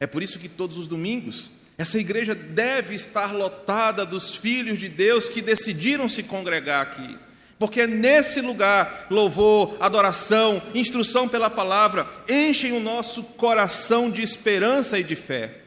É 0.00 0.08
por 0.08 0.20
isso 0.20 0.40
que 0.40 0.48
todos 0.48 0.76
os 0.76 0.88
domingos, 0.88 1.50
essa 1.78 1.98
igreja 2.00 2.34
deve 2.34 2.96
estar 2.96 3.32
lotada 3.32 4.04
dos 4.04 4.34
filhos 4.34 4.76
de 4.76 4.88
Deus 4.88 5.28
que 5.28 5.40
decidiram 5.40 6.08
se 6.08 6.24
congregar 6.24 6.82
aqui. 6.82 7.16
Porque 7.60 7.82
é 7.82 7.86
nesse 7.86 8.40
lugar, 8.40 9.06
louvor, 9.08 9.76
adoração, 9.78 10.60
instrução 10.74 11.28
pela 11.28 11.48
palavra, 11.48 12.08
enchem 12.28 12.72
o 12.72 12.80
nosso 12.80 13.22
coração 13.22 14.10
de 14.10 14.20
esperança 14.20 14.98
e 14.98 15.04
de 15.04 15.14
fé. 15.14 15.58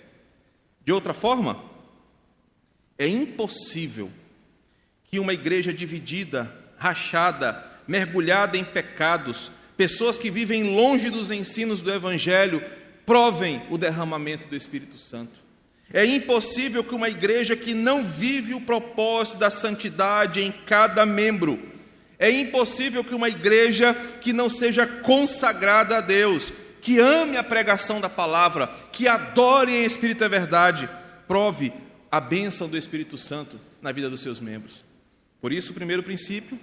De 0.83 0.91
outra 0.91 1.13
forma, 1.13 1.57
é 2.97 3.07
impossível 3.07 4.09
que 5.09 5.19
uma 5.19 5.33
igreja 5.33 5.73
dividida, 5.73 6.51
rachada, 6.77 7.63
mergulhada 7.87 8.57
em 8.57 8.63
pecados, 8.63 9.51
pessoas 9.77 10.17
que 10.17 10.31
vivem 10.31 10.75
longe 10.75 11.09
dos 11.09 11.31
ensinos 11.31 11.81
do 11.81 11.91
Evangelho, 11.93 12.63
provem 13.05 13.61
o 13.69 13.77
derramamento 13.77 14.47
do 14.47 14.55
Espírito 14.55 14.97
Santo. 14.97 15.43
É 15.93 16.03
impossível 16.05 16.83
que 16.83 16.95
uma 16.95 17.09
igreja 17.09 17.55
que 17.55 17.73
não 17.73 18.03
vive 18.03 18.53
o 18.53 18.61
propósito 18.61 19.37
da 19.37 19.51
santidade 19.51 20.41
em 20.41 20.51
cada 20.51 21.05
membro, 21.05 21.59
é 22.17 22.31
impossível 22.31 23.03
que 23.03 23.13
uma 23.13 23.29
igreja 23.29 23.93
que 24.21 24.33
não 24.33 24.49
seja 24.49 24.87
consagrada 24.87 25.97
a 25.97 26.01
Deus, 26.01 26.51
que 26.81 26.99
ame 26.99 27.37
a 27.37 27.43
pregação 27.43 27.99
da 27.99 28.09
palavra, 28.09 28.69
que 28.91 29.07
adore 29.07 29.73
em 29.73 29.85
espírito 29.85 30.23
e 30.23 30.29
verdade, 30.29 30.89
prove 31.27 31.73
a 32.15 32.21
bênção 32.21 32.69
do 32.69 32.77
Espírito 32.77 33.17
Santo 33.17 33.59
na 33.81 33.91
vida 33.91 34.09
dos 34.09 34.21
seus 34.21 34.39
membros. 34.39 34.85
Por 35.41 35.51
isso, 35.51 35.73
o 35.73 35.75
primeiro 35.75 36.01
princípio, 36.01 36.57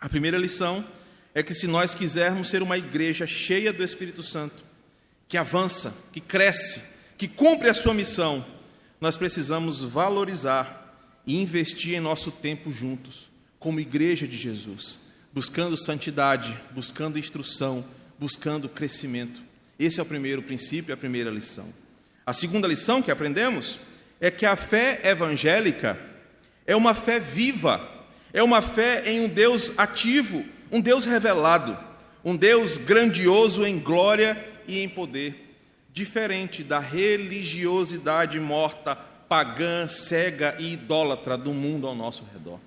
a 0.00 0.08
primeira 0.08 0.38
lição, 0.38 0.82
é 1.34 1.42
que 1.42 1.52
se 1.52 1.66
nós 1.66 1.94
quisermos 1.94 2.48
ser 2.48 2.62
uma 2.62 2.78
igreja 2.78 3.26
cheia 3.26 3.74
do 3.74 3.84
Espírito 3.84 4.22
Santo, 4.22 4.64
que 5.28 5.36
avança, 5.36 5.94
que 6.14 6.18
cresce, 6.18 6.80
que 7.18 7.28
cumpre 7.28 7.68
a 7.68 7.74
sua 7.74 7.92
missão, 7.92 8.42
nós 8.98 9.18
precisamos 9.18 9.82
valorizar 9.82 10.98
e 11.26 11.36
investir 11.36 11.94
em 11.94 12.00
nosso 12.00 12.30
tempo 12.30 12.72
juntos, 12.72 13.28
como 13.58 13.80
igreja 13.80 14.26
de 14.26 14.34
Jesus, 14.38 14.98
buscando 15.30 15.76
santidade, 15.76 16.58
buscando 16.70 17.18
instrução, 17.18 17.84
buscando 18.18 18.66
crescimento. 18.66 19.42
Esse 19.78 20.00
é 20.00 20.02
o 20.02 20.06
primeiro 20.06 20.42
princípio, 20.42 20.94
a 20.94 20.96
primeira 20.96 21.28
lição. 21.28 21.68
A 22.24 22.32
segunda 22.32 22.66
lição 22.66 23.02
que 23.02 23.10
aprendemos 23.10 23.78
é 24.20 24.30
que 24.30 24.44
a 24.44 24.54
fé 24.54 25.00
evangélica 25.04 25.98
é 26.66 26.76
uma 26.76 26.94
fé 26.94 27.18
viva, 27.18 27.80
é 28.32 28.42
uma 28.42 28.60
fé 28.60 29.02
em 29.10 29.20
um 29.20 29.28
Deus 29.28 29.72
ativo, 29.78 30.44
um 30.70 30.80
Deus 30.80 31.06
revelado, 31.06 31.76
um 32.24 32.36
Deus 32.36 32.76
grandioso 32.76 33.66
em 33.66 33.78
glória 33.78 34.36
e 34.68 34.80
em 34.80 34.88
poder, 34.88 35.56
diferente 35.92 36.62
da 36.62 36.78
religiosidade 36.78 38.38
morta, 38.38 38.94
pagã, 38.94 39.88
cega 39.88 40.54
e 40.58 40.74
idólatra 40.74 41.38
do 41.38 41.52
mundo 41.54 41.86
ao 41.86 41.94
nosso 41.94 42.24
redor. 42.32 42.60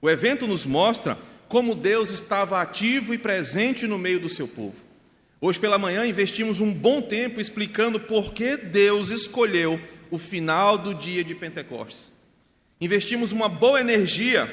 O 0.00 0.08
evento 0.08 0.46
nos 0.46 0.64
mostra 0.64 1.18
como 1.46 1.74
Deus 1.74 2.10
estava 2.10 2.62
ativo 2.62 3.12
e 3.12 3.18
presente 3.18 3.86
no 3.86 3.98
meio 3.98 4.18
do 4.18 4.28
seu 4.28 4.48
povo. 4.48 4.76
Hoje 5.40 5.58
pela 5.58 5.78
manhã 5.78 6.06
investimos 6.06 6.60
um 6.60 6.72
bom 6.72 7.02
tempo 7.02 7.40
explicando 7.40 8.00
por 8.00 8.32
que 8.32 8.56
Deus 8.56 9.10
escolheu 9.10 9.80
o 10.10 10.18
final 10.18 10.76
do 10.76 10.94
dia 10.94 11.22
de 11.22 11.34
Pentecostes. 11.34 12.10
Investimos 12.80 13.32
uma 13.32 13.48
boa 13.48 13.80
energia 13.80 14.48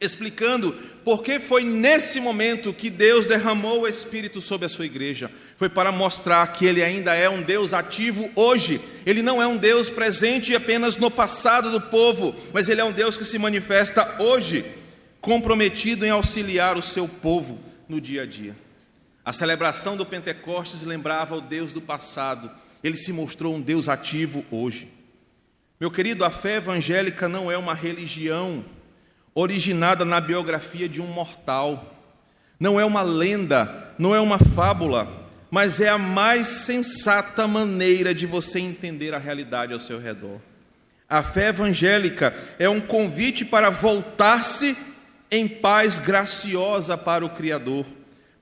explicando 0.00 0.72
por 1.04 1.22
que 1.22 1.38
foi 1.38 1.64
nesse 1.64 2.20
momento 2.20 2.72
que 2.72 2.90
Deus 2.90 3.26
derramou 3.26 3.82
o 3.82 3.88
Espírito 3.88 4.40
sobre 4.40 4.66
a 4.66 4.68
sua 4.68 4.86
igreja. 4.86 5.30
Foi 5.56 5.68
para 5.68 5.92
mostrar 5.92 6.46
que 6.52 6.66
Ele 6.66 6.82
ainda 6.82 7.14
é 7.14 7.28
um 7.28 7.42
Deus 7.42 7.72
ativo 7.72 8.30
hoje. 8.34 8.80
Ele 9.06 9.22
não 9.22 9.40
é 9.40 9.46
um 9.46 9.56
Deus 9.56 9.88
presente 9.88 10.54
apenas 10.54 10.96
no 10.96 11.10
passado 11.10 11.70
do 11.70 11.80
povo, 11.80 12.34
mas 12.52 12.68
Ele 12.68 12.80
é 12.80 12.84
um 12.84 12.92
Deus 12.92 13.16
que 13.16 13.24
se 13.24 13.38
manifesta 13.38 14.22
hoje, 14.22 14.64
comprometido 15.20 16.04
em 16.04 16.10
auxiliar 16.10 16.76
o 16.76 16.82
seu 16.82 17.06
povo 17.06 17.58
no 17.88 18.00
dia 18.00 18.22
a 18.22 18.26
dia. 18.26 18.56
A 19.24 19.32
celebração 19.32 19.96
do 19.96 20.04
Pentecostes 20.04 20.82
lembrava 20.82 21.36
o 21.36 21.40
Deus 21.40 21.72
do 21.72 21.80
passado, 21.80 22.50
ele 22.84 22.98
se 22.98 23.14
mostrou 23.14 23.54
um 23.54 23.62
Deus 23.62 23.88
ativo 23.88 24.44
hoje. 24.50 24.86
Meu 25.80 25.90
querido, 25.90 26.22
a 26.22 26.30
fé 26.30 26.56
evangélica 26.56 27.26
não 27.26 27.50
é 27.50 27.56
uma 27.56 27.72
religião 27.72 28.62
originada 29.34 30.04
na 30.04 30.20
biografia 30.20 30.86
de 30.86 31.00
um 31.00 31.06
mortal. 31.06 31.98
Não 32.60 32.78
é 32.78 32.84
uma 32.84 33.00
lenda, 33.00 33.94
não 33.98 34.14
é 34.14 34.20
uma 34.20 34.38
fábula, 34.38 35.08
mas 35.50 35.80
é 35.80 35.88
a 35.88 35.96
mais 35.96 36.46
sensata 36.46 37.48
maneira 37.48 38.14
de 38.14 38.26
você 38.26 38.60
entender 38.60 39.14
a 39.14 39.18
realidade 39.18 39.72
ao 39.72 39.80
seu 39.80 39.98
redor. 39.98 40.38
A 41.08 41.22
fé 41.22 41.48
evangélica 41.48 42.34
é 42.58 42.68
um 42.68 42.82
convite 42.82 43.46
para 43.46 43.70
voltar-se 43.70 44.76
em 45.30 45.48
paz 45.48 45.98
graciosa 45.98 46.98
para 46.98 47.24
o 47.24 47.30
Criador, 47.30 47.86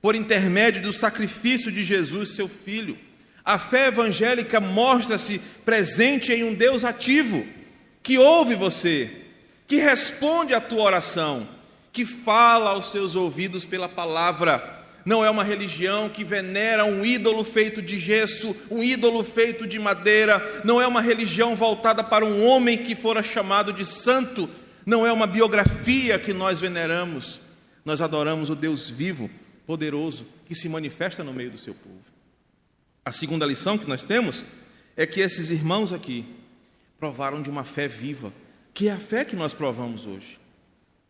por 0.01 0.15
intermédio 0.15 0.81
do 0.81 0.91
sacrifício 0.91 1.71
de 1.71 1.81
Jesus, 1.81 2.35
seu 2.35 2.49
Filho. 2.49 2.97
A 3.45 3.59
fé 3.59 3.87
evangélica 3.87 4.59
mostra-se 4.59 5.39
presente 5.65 6.31
em 6.31 6.43
um 6.43 6.53
Deus 6.53 6.83
ativo, 6.85 7.45
que 8.01 8.17
ouve 8.17 8.55
você, 8.55 9.09
que 9.67 9.77
responde 9.77 10.53
à 10.53 10.61
tua 10.61 10.83
oração, 10.83 11.47
que 11.91 12.05
fala 12.05 12.71
aos 12.71 12.91
seus 12.91 13.15
ouvidos 13.15 13.65
pela 13.65 13.89
palavra. 13.89 14.81
Não 15.05 15.23
é 15.23 15.29
uma 15.29 15.43
religião 15.43 16.07
que 16.07 16.23
venera 16.23 16.85
um 16.85 17.05
ídolo 17.05 17.43
feito 17.43 17.81
de 17.81 17.99
gesso, 17.99 18.55
um 18.71 18.81
ídolo 18.81 19.23
feito 19.23 19.67
de 19.67 19.77
madeira. 19.77 20.61
Não 20.63 20.81
é 20.81 20.87
uma 20.87 21.01
religião 21.01 21.55
voltada 21.55 22.01
para 22.03 22.25
um 22.25 22.47
homem 22.47 22.77
que 22.77 22.95
fora 22.95 23.21
chamado 23.21 23.73
de 23.73 23.83
santo. 23.83 24.49
Não 24.85 25.05
é 25.05 25.11
uma 25.11 25.27
biografia 25.27 26.17
que 26.17 26.31
nós 26.31 26.61
veneramos. 26.61 27.39
Nós 27.83 28.01
adoramos 28.01 28.49
o 28.49 28.55
Deus 28.55 28.89
vivo, 28.89 29.29
poderoso, 29.67 30.25
que 30.45 30.55
se 30.55 30.69
manifesta 30.69 31.21
no 31.21 31.33
meio 31.33 31.51
do 31.51 31.57
seu 31.57 31.73
povo. 31.73 32.12
A 33.05 33.11
segunda 33.11 33.45
lição 33.45 33.77
que 33.77 33.87
nós 33.87 34.03
temos 34.03 34.45
é 34.95 35.05
que 35.05 35.19
esses 35.19 35.51
irmãos 35.51 35.91
aqui 35.91 36.25
provaram 36.99 37.41
de 37.41 37.49
uma 37.49 37.63
fé 37.63 37.87
viva 37.87 38.31
que 38.73 38.89
é 38.89 38.91
a 38.91 38.97
fé 38.97 39.23
que 39.23 39.35
nós 39.35 39.53
provamos 39.53 40.05
hoje. 40.05 40.39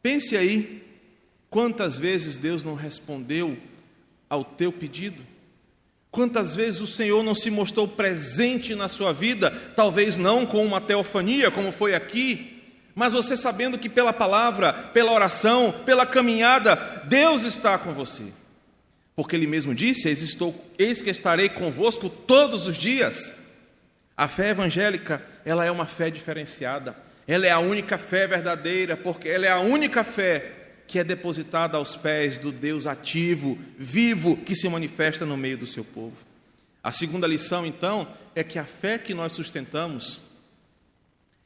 Pense 0.02 0.36
aí, 0.36 0.84
quantas 1.50 1.98
vezes 1.98 2.38
Deus 2.38 2.64
não 2.64 2.76
respondeu 2.76 3.58
ao 4.30 4.44
teu 4.44 4.72
pedido? 4.72 5.24
Quantas 6.12 6.56
vezes 6.56 6.82
o 6.82 6.88
Senhor 6.88 7.24
não 7.24 7.34
se 7.34 7.50
mostrou 7.50 7.88
presente 7.88 8.76
na 8.76 8.90
sua 8.90 9.14
vida, 9.14 9.50
talvez 9.76 10.18
não 10.18 10.46
com 10.46 10.64
uma 10.64 10.82
teofania, 10.82 11.50
como 11.50 11.72
foi 11.72 11.96
aqui, 11.96 12.62
mas 12.94 13.14
você 13.14 13.36
sabendo 13.36 13.80
que 13.80 13.90
pela 13.90 14.14
palavra, 14.14 14.74
pela 14.74 15.12
oração, 15.12 15.74
pela 15.86 16.06
caminhada, 16.06 16.76
Deus 17.06 17.44
está 17.44 17.78
com 17.78 17.94
você. 17.94 18.26
Porque 19.16 19.36
Ele 19.36 19.48
mesmo 19.48 19.76
disse: 19.76 20.08
Eis, 20.08 20.22
estou, 20.22 20.56
eis 20.78 21.02
que 21.02 21.10
estarei 21.10 21.50
convosco 21.50 22.10
todos 22.10 22.68
os 22.68 22.78
dias. 22.78 23.36
A 24.16 24.28
fé 24.28 24.50
evangélica, 24.50 25.24
ela 25.44 25.66
é 25.66 25.72
uma 25.72 25.86
fé 25.86 26.10
diferenciada 26.10 26.96
ela 27.28 27.48
é 27.48 27.52
a 27.52 27.60
única 27.60 27.98
fé 27.98 28.28
verdadeira, 28.28 28.98
porque 28.98 29.30
ela 29.30 29.46
é 29.46 29.50
a 29.50 29.60
única 29.60 30.04
fé 30.04 30.52
que 30.86 31.00
é 31.00 31.04
depositada 31.04 31.78
aos 31.78 31.96
pés 31.96 32.38
do 32.38 32.52
Deus 32.52 32.86
ativo, 32.86 33.58
vivo, 33.78 34.36
que 34.36 34.56
se 34.56 34.68
manifesta 34.68 35.26
no 35.26 35.38
meio 35.38 35.58
do 35.58 35.66
seu 35.66 35.84
povo. 35.84 36.18
A 36.84 36.92
segunda 36.92 37.26
lição, 37.26 37.66
então, 37.66 38.08
é 38.36 38.44
que 38.44 38.60
a 38.60 38.66
fé 38.66 38.98
que 38.98 39.14
nós 39.14 39.32
sustentamos, 39.32 40.20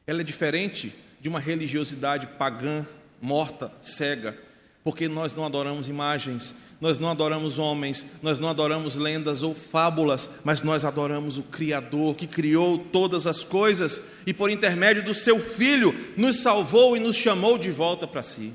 ela 0.08 0.22
é 0.22 0.24
diferente 0.24 0.94
de 1.22 1.30
uma 1.30 1.40
religiosidade 1.40 2.26
pagã, 2.38 2.86
morta, 3.22 3.72
cega, 3.82 4.36
porque 4.84 5.08
nós 5.08 5.34
não 5.36 5.46
adoramos 5.46 5.88
imagens, 5.88 6.56
nós 6.80 7.00
não 7.00 7.10
adoramos 7.10 7.58
homens, 7.58 8.06
nós 8.22 8.38
não 8.38 8.50
adoramos 8.50 8.98
lendas 8.98 9.42
ou 9.42 9.56
fábulas, 9.56 10.30
mas 10.44 10.62
nós 10.62 10.86
adoramos 10.86 11.38
o 11.38 11.44
Criador 11.44 12.16
que 12.16 12.28
criou 12.28 12.78
todas 12.78 13.26
as 13.26 13.44
coisas 13.44 14.02
e, 14.28 14.34
por 14.34 14.52
intermédio 14.52 15.04
do 15.04 15.14
seu 15.14 15.40
Filho, 15.40 15.96
nos 16.16 16.42
salvou 16.42 16.96
e 16.96 17.00
nos 17.00 17.16
chamou 17.16 17.58
de 17.58 17.72
volta 17.72 18.06
para 18.06 18.22
si. 18.22 18.54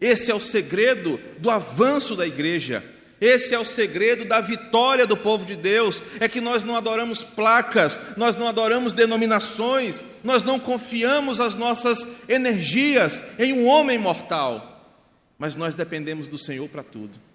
Esse 0.00 0.30
é 0.30 0.34
o 0.34 0.40
segredo 0.40 1.20
do 1.38 1.50
avanço 1.50 2.14
da 2.14 2.26
igreja. 2.26 2.84
Esse 3.20 3.52
é 3.52 3.58
o 3.58 3.66
segredo 3.66 4.24
da 4.24 4.40
vitória 4.40 5.06
do 5.06 5.16
povo 5.16 5.44
de 5.44 5.54
Deus, 5.54 6.02
é 6.20 6.26
que 6.26 6.40
nós 6.40 6.64
não 6.64 6.74
adoramos 6.74 7.22
placas, 7.22 8.00
nós 8.16 8.34
não 8.34 8.48
adoramos 8.48 8.94
denominações, 8.94 10.02
nós 10.24 10.42
não 10.42 10.58
confiamos 10.58 11.38
as 11.38 11.54
nossas 11.54 12.06
energias 12.26 13.22
em 13.38 13.52
um 13.52 13.66
homem 13.66 13.98
mortal, 13.98 14.96
mas 15.38 15.54
nós 15.54 15.74
dependemos 15.74 16.28
do 16.28 16.38
Senhor 16.38 16.66
para 16.66 16.82
tudo. 16.82 17.29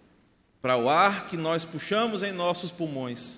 Para 0.66 0.78
o 0.78 0.90
ar 0.90 1.28
que 1.28 1.38
nós 1.38 1.64
puxamos 1.64 2.24
em 2.24 2.32
nossos 2.32 2.72
pulmões, 2.72 3.38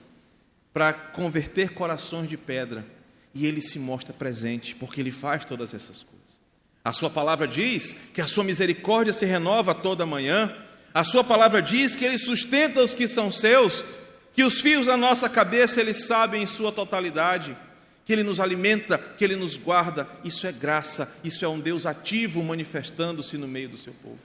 para 0.74 0.94
converter 0.94 1.74
corações 1.74 2.30
de 2.30 2.38
pedra, 2.38 2.86
e 3.34 3.46
ele 3.46 3.62
se 3.62 3.78
mostra 3.78 4.14
presente, 4.14 4.74
porque 4.74 5.02
ele 5.02 5.12
faz 5.12 5.44
todas 5.44 5.74
essas 5.74 6.04
coisas. 6.04 6.40
A 6.86 6.94
sua 6.94 7.10
palavra 7.10 7.46
diz 7.46 7.94
que 8.14 8.22
a 8.22 8.28
sua 8.28 8.46
misericórdia 8.46 9.12
se 9.12 9.26
renova 9.26 9.76
toda 9.76 10.06
manhã. 10.06 10.56
A 10.94 11.04
sua 11.04 11.22
palavra 11.22 11.62
diz 11.62 11.98
que 11.98 12.06
ele 12.06 12.18
sustenta 12.18 12.82
os 12.82 12.94
que 12.94 13.10
são 13.10 13.30
seus, 13.30 13.84
que 14.32 14.46
os 14.46 14.62
fios 14.62 14.86
da 14.86 14.96
nossa 14.96 15.28
cabeça 15.28 15.82
ele 15.82 15.94
sabe 15.94 16.38
em 16.38 16.46
sua 16.46 16.72
totalidade, 16.72 17.58
que 18.06 18.14
ele 18.14 18.24
nos 18.24 18.40
alimenta, 18.40 18.98
que 18.98 19.26
ele 19.26 19.36
nos 19.36 19.58
guarda. 19.58 20.08
Isso 20.24 20.48
é 20.48 20.52
graça, 20.54 21.14
isso 21.26 21.44
é 21.44 21.48
um 21.50 21.60
Deus 21.60 21.86
ativo 21.86 22.42
manifestando-se 22.42 23.38
no 23.38 23.50
meio 23.50 23.68
do 23.68 23.78
seu 23.78 23.92
povo. 24.02 24.20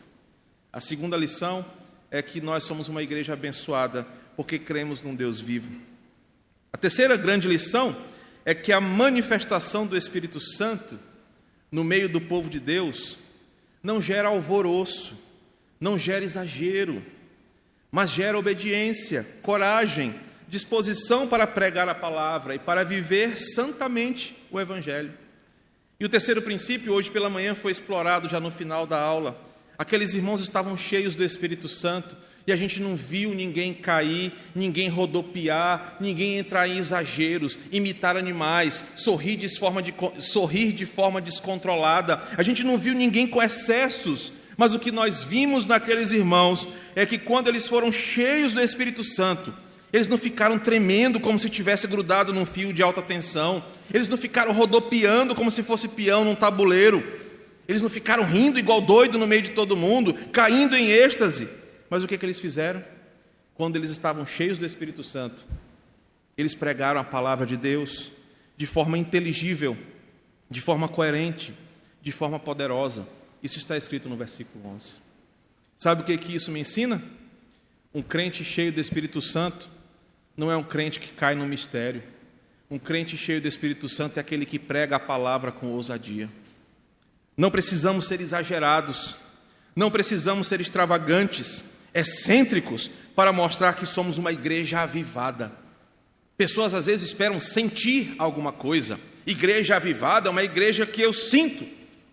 A 0.73 0.81
segunda 0.81 1.17
lição 1.17 1.67
é 2.13 2.21
que 2.21 2.43
nós 2.43 2.65
somos 2.65 2.89
uma 2.89 3.03
igreja 3.03 3.33
abençoada 3.33 4.07
porque 4.37 4.59
cremos 4.59 5.01
num 5.01 5.15
Deus 5.15 5.41
vivo. 5.41 5.73
A 6.71 6.77
terceira 6.77 7.17
grande 7.17 7.49
lição 7.49 7.97
é 8.45 8.55
que 8.55 8.71
a 8.71 8.81
manifestação 8.81 9.87
do 9.87 9.97
Espírito 9.97 10.39
Santo 10.39 10.99
no 11.71 11.83
meio 11.83 12.11
do 12.11 12.21
povo 12.21 12.51
de 12.51 12.61
Deus 12.61 13.17
não 13.83 14.01
gera 14.01 14.29
alvoroço, 14.29 15.19
não 15.81 15.99
gera 15.99 16.23
exagero, 16.23 17.03
mas 17.91 18.11
gera 18.11 18.39
obediência, 18.39 19.27
coragem, 19.41 20.15
disposição 20.47 21.27
para 21.27 21.47
pregar 21.47 21.89
a 21.89 21.95
palavra 21.95 22.55
e 22.55 22.59
para 22.59 22.85
viver 22.85 23.39
santamente 23.39 24.37
o 24.51 24.61
Evangelho. 24.61 25.15
E 25.99 26.05
o 26.05 26.09
terceiro 26.11 26.43
princípio, 26.43 26.93
hoje 26.93 27.11
pela 27.11 27.31
manhã, 27.31 27.55
foi 27.55 27.73
explorado 27.73 28.29
já 28.29 28.39
no 28.39 28.51
final 28.51 28.87
da 28.87 29.01
aula. 29.01 29.52
Aqueles 29.83 30.15
irmãos 30.15 30.41
estavam 30.41 30.77
cheios 30.77 31.17
do 31.17 31.25
Espírito 31.25 31.69
Santo 31.69 32.15
e 32.47 32.53
a 32.53 32.57
gente 32.57 32.81
não 32.81 32.95
viu 32.95 33.35
ninguém 33.35 33.75
cair, 33.75 34.33
ninguém 34.55 34.89
rodopiar, 34.89 35.97
ninguém 35.99 36.39
entrar 36.39 36.69
em 36.69 36.79
exageros, 36.79 37.59
imitar 37.73 38.17
animais, 38.17 38.85
sorrir 38.95 39.35
de 39.35 39.49
forma, 39.59 39.83
de, 39.83 39.93
sorrir 40.21 40.71
de 40.71 40.87
forma 40.87 41.21
descontrolada. 41.21 42.23
A 42.39 42.45
gente 42.45 42.63
não 42.63 42.79
viu 42.79 42.95
ninguém 42.95 43.27
com 43.27 43.43
excessos. 43.43 44.31
Mas 44.57 44.73
o 44.73 44.79
que 44.79 44.93
nós 44.93 45.25
vimos 45.25 45.67
naqueles 45.67 46.13
irmãos 46.13 46.69
é 46.95 47.05
que 47.05 47.19
quando 47.19 47.49
eles 47.49 47.67
foram 47.67 47.91
cheios 47.91 48.53
do 48.53 48.61
Espírito 48.61 49.03
Santo, 49.03 49.53
eles 49.93 50.07
não 50.07 50.17
ficaram 50.17 50.61
tremendo 50.61 51.19
como 51.19 51.41
se 51.41 51.51
tivesse 51.51 51.89
grudado 51.89 52.33
num 52.33 52.47
fio 52.47 52.73
de 52.73 52.85
alta 52.85 53.03
tensão. 53.03 53.65
Eles 53.93 54.09
não 54.09 54.17
ficaram 54.17 54.53
rodopiando 54.53 55.35
como 55.35 55.51
se 55.51 55.65
fosse 55.65 55.89
peão 55.89 56.25
num 56.25 56.37
tabuleiro. 56.37 57.21
Eles 57.69 57.83
não 57.83 57.89
ficaram 57.89 58.25
rindo 58.25 58.59
igual 58.59 58.81
doido 58.81 59.19
no 59.19 59.27
meio 59.27 59.43
de 59.43 59.51
todo 59.51 59.77
mundo, 59.77 60.15
caindo 60.33 60.77
em 60.77 60.91
êxtase. 60.91 61.49
Mas 61.89 62.03
o 62.03 62.09
que, 62.09 62.19
que 62.19 62.27
eles 62.27 62.41
fizeram? 62.41 62.83
Quando 63.55 63.77
eles 63.77 63.91
estavam 63.91 64.27
cheios 64.27 64.59
do 64.59 64.67
Espírito 64.67 65.05
Santo, 65.05 65.45
eles 66.37 66.55
pregaram 66.55 67.01
a 67.01 67.05
palavra 67.05 67.47
de 67.47 67.57
Deus 67.57 68.11
de 68.57 68.67
forma 68.67 68.99
inteligível, 68.99 69.77
de 70.51 70.61
forma 70.61 70.89
coerente, 70.89 71.55
de 72.03 72.13
forma 72.13 72.39
poderosa. 72.39 73.07
Isso 73.43 73.59
está 73.59 73.77
escrito 73.77 74.09
no 74.09 74.17
versículo 74.17 74.67
11. 74.75 74.95
Sabe 75.79 76.03
o 76.03 76.05
que, 76.05 76.17
que 76.17 76.35
isso 76.35 76.51
me 76.51 76.61
ensina? 76.61 77.03
Um 77.95 78.03
crente 78.03 78.45
cheio 78.45 78.73
do 78.73 78.81
Espírito 78.81 79.21
Santo 79.21 79.69
não 80.37 80.51
é 80.51 80.57
um 80.57 80.63
crente 80.63 80.99
que 80.99 81.13
cai 81.13 81.35
no 81.35 81.47
mistério. 81.47 82.03
Um 82.71 82.79
crente 82.79 83.17
cheio 83.17 83.41
do 83.41 83.49
Espírito 83.49 83.89
Santo 83.89 84.17
é 84.17 84.21
aquele 84.21 84.47
que 84.47 84.59
prega 84.59 84.97
a 84.97 85.01
palavra 85.01 85.53
com 85.53 85.73
ousadia. 85.73 86.29
Não 87.37 87.51
precisamos 87.51 88.07
ser 88.07 88.21
exagerados, 88.21 89.15
não 89.75 89.91
precisamos 89.91 90.47
ser 90.47 90.61
extravagantes, 90.61 91.65
excêntricos 91.95 92.91
para 93.15 93.33
mostrar 93.33 93.75
que 93.75 93.87
somos 93.87 94.19
uma 94.19 94.33
igreja 94.33 94.81
avivada. 94.81 95.53
Pessoas 96.37 96.75
às 96.75 96.87
vezes 96.87 97.07
esperam 97.09 97.41
sentir 97.41 98.15
alguma 98.19 98.53
coisa. 98.53 98.99
Igreja 99.27 99.77
avivada 99.77 100.29
é 100.29 100.31
uma 100.31 100.43
igreja 100.43 100.85
que 100.85 101.01
eu 101.01 101.13
sinto. 101.13 101.67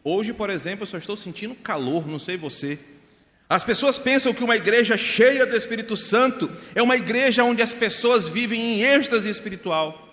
Hoje, 0.03 0.33
por 0.33 0.49
exemplo, 0.49 0.83
eu 0.83 0.87
só 0.87 0.97
estou 0.97 1.17
sentindo 1.17 1.55
calor, 1.55 2.07
não 2.07 2.19
sei 2.19 2.37
você. 2.37 2.79
As 3.49 3.63
pessoas 3.63 3.97
pensam 3.97 4.33
que 4.33 4.43
uma 4.43 4.55
igreja 4.55 4.95
cheia 4.95 5.45
do 5.45 5.55
Espírito 5.55 5.97
Santo 5.97 6.49
é 6.75 6.83
uma 6.83 6.95
igreja 6.95 7.43
onde 7.43 7.61
as 7.61 7.73
pessoas 7.73 8.27
vivem 8.27 8.61
em 8.61 8.83
êxtase 8.83 9.27
espiritual. 9.27 10.07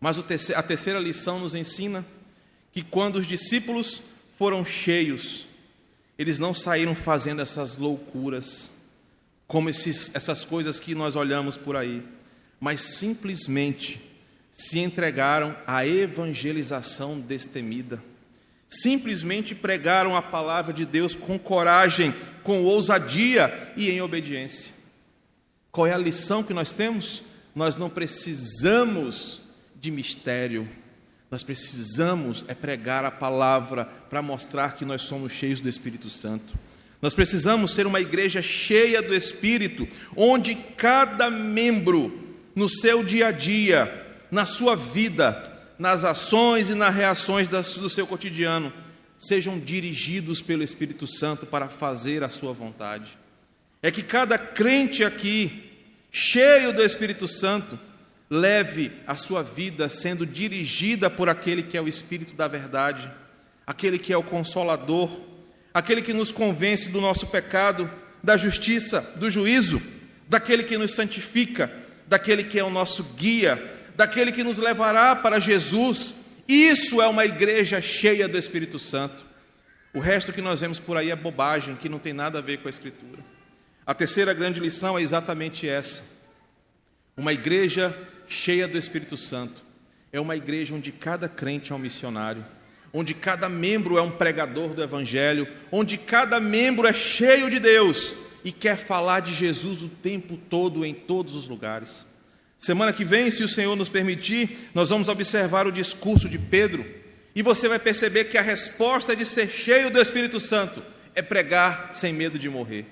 Mas 0.00 0.18
a 0.54 0.62
terceira 0.62 1.00
lição 1.00 1.40
nos 1.40 1.54
ensina 1.54 2.04
que 2.72 2.82
quando 2.82 3.16
os 3.16 3.26
discípulos 3.26 4.02
foram 4.38 4.64
cheios 4.64 5.46
eles 6.22 6.38
não 6.38 6.54
saíram 6.54 6.94
fazendo 6.94 7.42
essas 7.42 7.76
loucuras, 7.76 8.70
como 9.46 9.68
esses, 9.68 10.14
essas 10.14 10.44
coisas 10.44 10.78
que 10.78 10.94
nós 10.94 11.16
olhamos 11.16 11.56
por 11.56 11.76
aí, 11.76 12.02
mas 12.60 12.80
simplesmente 12.80 14.00
se 14.52 14.78
entregaram 14.78 15.56
à 15.66 15.86
evangelização 15.86 17.18
destemida. 17.18 18.02
Simplesmente 18.68 19.54
pregaram 19.54 20.16
a 20.16 20.22
palavra 20.22 20.72
de 20.72 20.86
Deus 20.86 21.14
com 21.14 21.38
coragem, 21.38 22.14
com 22.42 22.62
ousadia 22.62 23.72
e 23.76 23.90
em 23.90 24.00
obediência. 24.00 24.72
Qual 25.70 25.86
é 25.86 25.92
a 25.92 25.98
lição 25.98 26.42
que 26.42 26.54
nós 26.54 26.72
temos? 26.72 27.22
Nós 27.54 27.76
não 27.76 27.90
precisamos 27.90 29.42
de 29.74 29.90
mistério 29.90 30.68
nós 31.32 31.42
precisamos 31.42 32.44
é 32.46 32.52
pregar 32.52 33.06
a 33.06 33.10
palavra 33.10 33.86
para 34.10 34.20
mostrar 34.20 34.76
que 34.76 34.84
nós 34.84 35.00
somos 35.00 35.32
cheios 35.32 35.62
do 35.62 35.68
Espírito 35.68 36.10
Santo. 36.10 36.54
Nós 37.00 37.14
precisamos 37.14 37.72
ser 37.72 37.86
uma 37.86 38.02
igreja 38.02 38.42
cheia 38.42 39.00
do 39.00 39.14
Espírito, 39.14 39.88
onde 40.14 40.54
cada 40.54 41.30
membro, 41.30 42.36
no 42.54 42.68
seu 42.68 43.02
dia 43.02 43.28
a 43.28 43.30
dia, 43.30 44.06
na 44.30 44.44
sua 44.44 44.76
vida, 44.76 45.50
nas 45.78 46.04
ações 46.04 46.68
e 46.68 46.74
nas 46.74 46.94
reações 46.94 47.48
do 47.48 47.88
seu 47.88 48.06
cotidiano, 48.06 48.70
sejam 49.18 49.58
dirigidos 49.58 50.42
pelo 50.42 50.62
Espírito 50.62 51.06
Santo 51.06 51.46
para 51.46 51.66
fazer 51.66 52.22
a 52.22 52.28
sua 52.28 52.52
vontade. 52.52 53.16
É 53.82 53.90
que 53.90 54.02
cada 54.02 54.36
crente 54.36 55.02
aqui, 55.02 55.64
cheio 56.10 56.74
do 56.74 56.82
Espírito 56.82 57.26
Santo, 57.26 57.78
leve 58.32 58.90
a 59.06 59.14
sua 59.14 59.42
vida 59.42 59.90
sendo 59.90 60.24
dirigida 60.24 61.10
por 61.10 61.28
aquele 61.28 61.62
que 61.62 61.76
é 61.76 61.82
o 61.82 61.86
Espírito 61.86 62.32
da 62.32 62.48
verdade, 62.48 63.12
aquele 63.66 63.98
que 63.98 64.10
é 64.10 64.16
o 64.16 64.22
consolador, 64.22 65.10
aquele 65.74 66.00
que 66.00 66.14
nos 66.14 66.32
convence 66.32 66.88
do 66.88 66.98
nosso 66.98 67.26
pecado, 67.26 67.90
da 68.22 68.38
justiça, 68.38 69.02
do 69.16 69.28
juízo, 69.28 69.82
daquele 70.30 70.64
que 70.64 70.78
nos 70.78 70.94
santifica, 70.94 71.70
daquele 72.06 72.44
que 72.44 72.58
é 72.58 72.64
o 72.64 72.70
nosso 72.70 73.02
guia, 73.18 73.62
daquele 73.94 74.32
que 74.32 74.42
nos 74.42 74.56
levará 74.56 75.14
para 75.14 75.38
Jesus. 75.38 76.14
Isso 76.48 77.02
é 77.02 77.06
uma 77.06 77.26
igreja 77.26 77.82
cheia 77.82 78.26
do 78.26 78.38
Espírito 78.38 78.78
Santo. 78.78 79.26
O 79.92 80.00
resto 80.00 80.32
que 80.32 80.40
nós 80.40 80.62
vemos 80.62 80.78
por 80.78 80.96
aí 80.96 81.10
é 81.10 81.16
bobagem, 81.16 81.76
que 81.76 81.86
não 81.86 81.98
tem 81.98 82.14
nada 82.14 82.38
a 82.38 82.42
ver 82.42 82.60
com 82.60 82.68
a 82.68 82.70
Escritura. 82.70 83.22
A 83.86 83.92
terceira 83.92 84.32
grande 84.32 84.58
lição 84.58 84.98
é 84.98 85.02
exatamente 85.02 85.68
essa. 85.68 86.02
Uma 87.14 87.34
igreja 87.34 87.94
cheia 88.32 88.66
do 88.66 88.78
Espírito 88.78 89.16
Santo. 89.16 89.62
É 90.12 90.20
uma 90.20 90.36
igreja 90.36 90.74
onde 90.74 90.90
cada 90.90 91.28
crente 91.28 91.72
é 91.72 91.74
um 91.74 91.78
missionário, 91.78 92.44
onde 92.92 93.14
cada 93.14 93.48
membro 93.48 93.96
é 93.96 94.02
um 94.02 94.10
pregador 94.10 94.74
do 94.74 94.82
Evangelho, 94.82 95.46
onde 95.70 95.96
cada 95.96 96.40
membro 96.40 96.86
é 96.86 96.92
cheio 96.92 97.50
de 97.50 97.58
Deus 97.58 98.14
e 98.44 98.50
quer 98.50 98.76
falar 98.76 99.20
de 99.20 99.32
Jesus 99.32 99.82
o 99.82 99.88
tempo 99.88 100.36
todo, 100.36 100.84
em 100.84 100.92
todos 100.92 101.36
os 101.36 101.46
lugares. 101.46 102.04
Semana 102.58 102.92
que 102.92 103.04
vem, 103.04 103.30
se 103.30 103.42
o 103.42 103.48
Senhor 103.48 103.74
nos 103.76 103.88
permitir, 103.88 104.70
nós 104.74 104.88
vamos 104.88 105.08
observar 105.08 105.66
o 105.66 105.72
discurso 105.72 106.28
de 106.28 106.38
Pedro. 106.38 106.84
E 107.34 107.42
você 107.42 107.68
vai 107.68 107.78
perceber 107.78 108.24
que 108.24 108.38
a 108.38 108.42
resposta 108.42 109.16
de 109.16 109.24
ser 109.24 109.48
cheio 109.48 109.90
do 109.90 110.00
Espírito 110.00 110.38
Santo 110.38 110.82
é 111.14 111.22
pregar 111.22 111.90
sem 111.92 112.12
medo 112.12 112.38
de 112.38 112.48
morrer. 112.48 112.86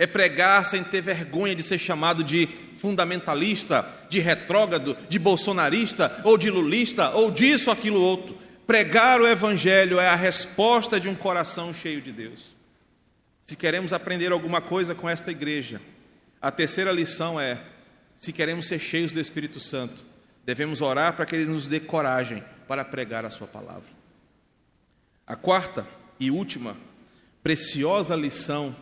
É 0.00 0.06
pregar 0.06 0.64
sem 0.64 0.82
ter 0.82 1.02
vergonha 1.02 1.54
de 1.54 1.62
ser 1.62 1.76
chamado 1.76 2.24
de 2.24 2.48
fundamentalista, 2.78 3.86
de 4.08 4.18
retrógrado, 4.18 4.96
de 5.10 5.18
bolsonarista, 5.18 6.22
ou 6.24 6.38
de 6.38 6.48
lulista, 6.48 7.10
ou 7.10 7.30
disso, 7.30 7.70
aquilo, 7.70 8.00
outro. 8.00 8.34
Pregar 8.66 9.20
o 9.20 9.26
Evangelho 9.26 10.00
é 10.00 10.08
a 10.08 10.16
resposta 10.16 10.98
de 10.98 11.06
um 11.06 11.14
coração 11.14 11.74
cheio 11.74 12.00
de 12.00 12.12
Deus. 12.12 12.56
Se 13.42 13.54
queremos 13.54 13.92
aprender 13.92 14.32
alguma 14.32 14.62
coisa 14.62 14.94
com 14.94 15.06
esta 15.06 15.30
igreja, 15.30 15.82
a 16.40 16.50
terceira 16.50 16.90
lição 16.90 17.38
é: 17.38 17.58
se 18.16 18.32
queremos 18.32 18.68
ser 18.68 18.78
cheios 18.78 19.12
do 19.12 19.20
Espírito 19.20 19.60
Santo, 19.60 20.02
devemos 20.46 20.80
orar 20.80 21.12
para 21.12 21.26
que 21.26 21.36
Ele 21.36 21.44
nos 21.44 21.68
dê 21.68 21.78
coragem 21.78 22.42
para 22.66 22.86
pregar 22.86 23.26
a 23.26 23.30
Sua 23.30 23.46
palavra. 23.46 23.90
A 25.26 25.36
quarta 25.36 25.86
e 26.18 26.30
última 26.30 26.74
preciosa 27.42 28.16
lição 28.16 28.74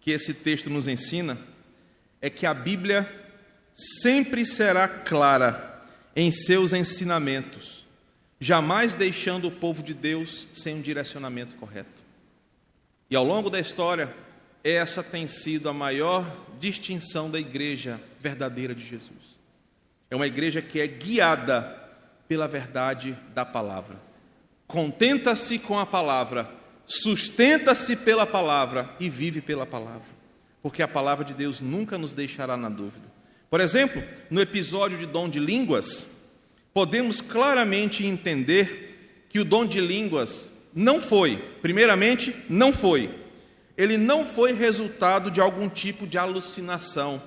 que 0.00 0.10
esse 0.10 0.34
texto 0.34 0.70
nos 0.70 0.88
ensina 0.88 1.38
é 2.20 2.28
que 2.28 2.46
a 2.46 2.54
Bíblia 2.54 3.08
sempre 3.74 4.44
será 4.44 4.88
clara 4.88 5.82
em 6.14 6.30
seus 6.32 6.72
ensinamentos, 6.72 7.84
jamais 8.40 8.94
deixando 8.94 9.48
o 9.48 9.52
povo 9.52 9.82
de 9.82 9.94
Deus 9.94 10.46
sem 10.52 10.74
um 10.74 10.80
direcionamento 10.80 11.56
correto. 11.56 12.02
E 13.10 13.16
ao 13.16 13.24
longo 13.24 13.50
da 13.50 13.58
história, 13.58 14.14
essa 14.62 15.02
tem 15.02 15.26
sido 15.26 15.68
a 15.68 15.72
maior 15.72 16.26
distinção 16.58 17.30
da 17.30 17.40
igreja 17.40 18.00
verdadeira 18.20 18.74
de 18.74 18.84
Jesus. 18.84 19.38
É 20.10 20.16
uma 20.16 20.26
igreja 20.26 20.60
que 20.60 20.80
é 20.80 20.86
guiada 20.86 21.78
pela 22.28 22.46
verdade 22.46 23.16
da 23.34 23.44
palavra. 23.44 23.96
Contenta-se 24.66 25.58
com 25.58 25.78
a 25.78 25.86
palavra, 25.86 26.48
sustenta-se 26.90 27.94
pela 27.94 28.26
palavra 28.26 28.90
e 28.98 29.08
vive 29.08 29.40
pela 29.40 29.64
palavra, 29.64 30.08
porque 30.60 30.82
a 30.82 30.88
palavra 30.88 31.24
de 31.24 31.32
Deus 31.34 31.60
nunca 31.60 31.96
nos 31.96 32.12
deixará 32.12 32.56
na 32.56 32.68
dúvida. 32.68 33.08
Por 33.48 33.60
exemplo, 33.60 34.02
no 34.28 34.40
episódio 34.40 34.98
de 34.98 35.06
dom 35.06 35.28
de 35.28 35.38
línguas, 35.38 36.06
podemos 36.74 37.20
claramente 37.20 38.04
entender 38.04 39.26
que 39.28 39.38
o 39.38 39.44
dom 39.44 39.64
de 39.64 39.80
línguas 39.80 40.50
não 40.74 41.00
foi, 41.00 41.36
primeiramente, 41.62 42.34
não 42.48 42.72
foi. 42.72 43.08
Ele 43.76 43.96
não 43.96 44.26
foi 44.26 44.52
resultado 44.52 45.30
de 45.30 45.40
algum 45.40 45.68
tipo 45.68 46.08
de 46.08 46.18
alucinação 46.18 47.22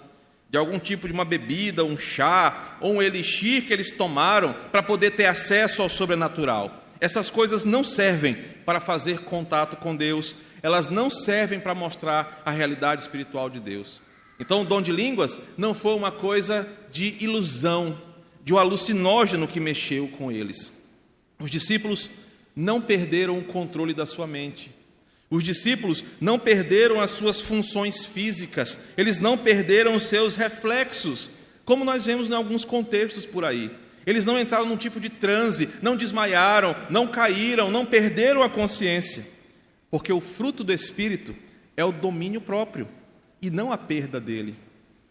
de 0.54 0.58
algum 0.60 0.78
tipo 0.78 1.08
de 1.08 1.14
uma 1.14 1.26
bebida, 1.26 1.84
um 1.84 1.98
chá 1.98 2.78
ou 2.80 2.94
um 2.94 3.02
elixir 3.02 3.66
que 3.66 3.74
eles 3.74 3.90
tomaram 3.90 4.54
para 4.72 4.84
poder 4.84 5.10
ter 5.16 5.26
acesso 5.26 5.82
ao 5.82 5.90
sobrenatural. 5.90 6.84
Essas 7.02 7.28
coisas 7.28 7.66
não 7.66 7.84
servem 7.84 8.38
para 8.66 8.80
fazer 8.80 9.20
contato 9.20 9.78
com 9.78 9.96
Deus, 9.96 10.36
elas 10.62 10.90
não 10.90 11.10
servem 11.10 11.60
para 11.60 11.76
mostrar 11.76 12.42
a 12.46 12.52
realidade 12.52 13.02
espiritual 13.02 13.50
de 13.50 13.60
Deus. 13.60 14.02
Então, 14.40 14.62
o 14.62 14.66
dom 14.66 14.82
de 14.82 14.92
línguas 14.92 15.40
não 15.58 15.74
foi 15.74 15.94
uma 15.94 16.12
coisa 16.12 16.68
de 16.92 17.16
ilusão, 17.20 17.98
de 18.44 18.54
um 18.54 18.58
alucinógeno 18.58 19.48
que 19.48 19.60
mexeu 19.60 20.08
com 20.08 20.32
eles. 20.32 20.72
Os 21.40 21.52
discípulos 21.52 22.10
não 22.56 22.82
perderam 22.82 23.38
o 23.38 23.44
controle 23.44 23.94
da 23.94 24.06
sua 24.06 24.28
mente. 24.28 24.72
Os 25.30 25.44
discípulos 25.44 26.04
não 26.22 26.38
perderam 26.38 27.02
as 27.02 27.12
suas 27.12 27.40
funções 27.40 28.06
físicas, 28.06 28.78
eles 28.96 29.18
não 29.18 29.38
perderam 29.38 29.96
os 29.96 30.04
seus 30.04 30.36
reflexos, 30.36 31.30
como 31.66 31.84
nós 31.84 32.06
vemos 32.06 32.30
em 32.30 32.34
alguns 32.34 32.64
contextos 32.64 33.26
por 33.26 33.44
aí. 33.44 33.72
Eles 34.06 34.26
não 34.26 34.40
entraram 34.40 34.66
num 34.66 34.78
tipo 34.78 35.00
de 35.00 35.10
transe, 35.10 35.70
não 35.82 35.96
desmaiaram, 35.96 36.76
não 36.90 37.08
caíram, 37.08 37.72
não 37.72 37.86
perderam 37.86 38.44
a 38.44 38.50
consciência, 38.50 39.26
porque 39.90 40.12
o 40.12 40.20
fruto 40.20 40.64
do 40.64 40.74
Espírito 40.74 41.36
é 41.78 41.86
o 41.86 41.92
domínio 41.92 42.42
próprio 42.42 42.88
e 43.42 43.50
não 43.50 43.72
a 43.72 43.78
perda 43.78 44.20
dele. 44.20 44.56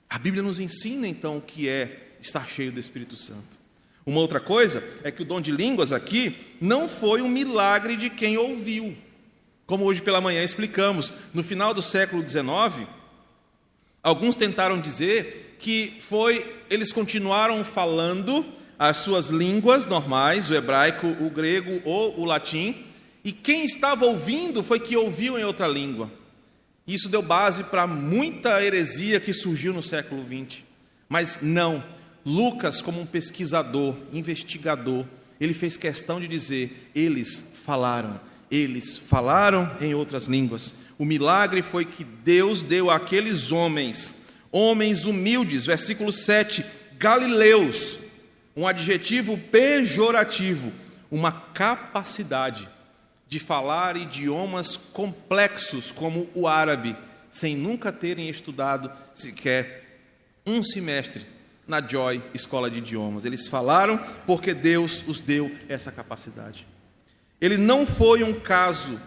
A 0.08 0.18
Bíblia 0.18 0.42
nos 0.42 0.60
ensina 0.60 1.08
então 1.08 1.38
o 1.38 1.40
que 1.40 1.68
é 1.68 2.14
estar 2.20 2.46
cheio 2.48 2.70
do 2.70 2.80
Espírito 2.80 3.16
Santo. 3.16 3.62
Uma 4.04 4.20
outra 4.20 4.40
coisa 4.40 4.82
é 5.02 5.10
que 5.10 5.22
o 5.22 5.24
dom 5.24 5.40
de 5.40 5.50
línguas 5.50 5.92
aqui 5.92 6.36
não 6.60 6.88
foi 6.88 7.22
um 7.22 7.28
milagre 7.28 7.96
de 7.96 8.10
quem 8.10 8.36
ouviu. 8.36 8.96
Como 9.64 9.84
hoje 9.84 10.02
pela 10.02 10.20
manhã 10.20 10.42
explicamos, 10.42 11.12
no 11.32 11.42
final 11.42 11.72
do 11.72 11.82
século 11.82 12.28
XIX, 12.28 12.86
alguns 14.02 14.34
tentaram 14.34 14.80
dizer 14.80 15.56
que 15.58 15.98
foi, 16.08 16.44
eles 16.68 16.92
continuaram 16.92 17.64
falando 17.64 18.44
as 18.88 18.96
suas 18.96 19.28
línguas 19.28 19.86
normais, 19.86 20.50
o 20.50 20.54
hebraico, 20.54 21.06
o 21.06 21.30
grego 21.30 21.80
ou 21.84 22.18
o 22.18 22.24
latim, 22.24 22.84
e 23.22 23.30
quem 23.30 23.64
estava 23.64 24.04
ouvindo 24.04 24.64
foi 24.64 24.80
que 24.80 24.96
ouviu 24.96 25.38
em 25.38 25.44
outra 25.44 25.68
língua. 25.68 26.10
Isso 26.84 27.08
deu 27.08 27.22
base 27.22 27.62
para 27.62 27.86
muita 27.86 28.60
heresia 28.60 29.20
que 29.20 29.32
surgiu 29.32 29.72
no 29.72 29.84
século 29.84 30.24
XX. 30.24 30.64
Mas 31.08 31.38
não, 31.40 31.80
Lucas, 32.26 32.82
como 32.82 33.00
um 33.00 33.06
pesquisador, 33.06 33.94
investigador, 34.12 35.06
ele 35.40 35.54
fez 35.54 35.76
questão 35.76 36.20
de 36.20 36.26
dizer: 36.26 36.90
eles 36.92 37.52
falaram, 37.64 38.20
eles 38.50 38.98
falaram 38.98 39.70
em 39.80 39.94
outras 39.94 40.24
línguas. 40.24 40.74
O 40.98 41.04
milagre 41.04 41.62
foi 41.62 41.84
que 41.84 42.02
Deus 42.02 42.62
deu 42.62 42.90
àqueles 42.90 43.52
homens, 43.52 44.12
homens 44.50 45.04
humildes, 45.04 45.66
versículo 45.66 46.12
7, 46.12 46.64
galileus, 46.98 48.02
um 48.56 48.66
adjetivo 48.66 49.36
pejorativo, 49.36 50.72
uma 51.10 51.32
capacidade 51.32 52.68
de 53.28 53.38
falar 53.38 53.96
idiomas 53.96 54.76
complexos 54.76 55.90
como 55.90 56.28
o 56.34 56.46
árabe, 56.46 56.96
sem 57.30 57.56
nunca 57.56 57.90
terem 57.90 58.28
estudado 58.28 58.92
sequer 59.14 60.00
um 60.46 60.62
semestre 60.62 61.24
na 61.66 61.80
Joy 61.80 62.22
Escola 62.34 62.70
de 62.70 62.78
Idiomas. 62.78 63.24
Eles 63.24 63.46
falaram 63.46 63.98
porque 64.26 64.52
Deus 64.52 65.02
os 65.06 65.20
deu 65.20 65.50
essa 65.68 65.90
capacidade. 65.90 66.66
Ele 67.40 67.56
não 67.56 67.86
foi 67.86 68.22
um 68.22 68.34
caso 68.34 69.00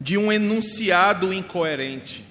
de 0.00 0.16
um 0.16 0.32
enunciado 0.32 1.32
incoerente. 1.32 2.24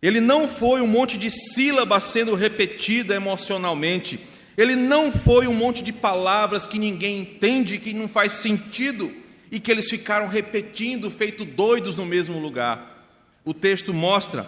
Ele 0.00 0.20
não 0.20 0.48
foi 0.48 0.80
um 0.82 0.86
monte 0.86 1.16
de 1.16 1.30
sílabas 1.30 2.04
sendo 2.04 2.34
repetida 2.34 3.14
emocionalmente. 3.14 4.20
Ele 4.56 4.76
não 4.76 5.10
foi 5.10 5.46
um 5.48 5.54
monte 5.54 5.82
de 5.82 5.92
palavras 5.92 6.66
que 6.66 6.78
ninguém 6.78 7.20
entende, 7.20 7.78
que 7.78 7.92
não 7.92 8.08
faz 8.08 8.32
sentido 8.32 9.12
e 9.50 9.58
que 9.58 9.70
eles 9.70 9.88
ficaram 9.88 10.28
repetindo, 10.28 11.10
feito 11.10 11.44
doidos 11.44 11.96
no 11.96 12.06
mesmo 12.06 12.38
lugar. 12.38 13.08
O 13.44 13.52
texto 13.52 13.92
mostra 13.92 14.46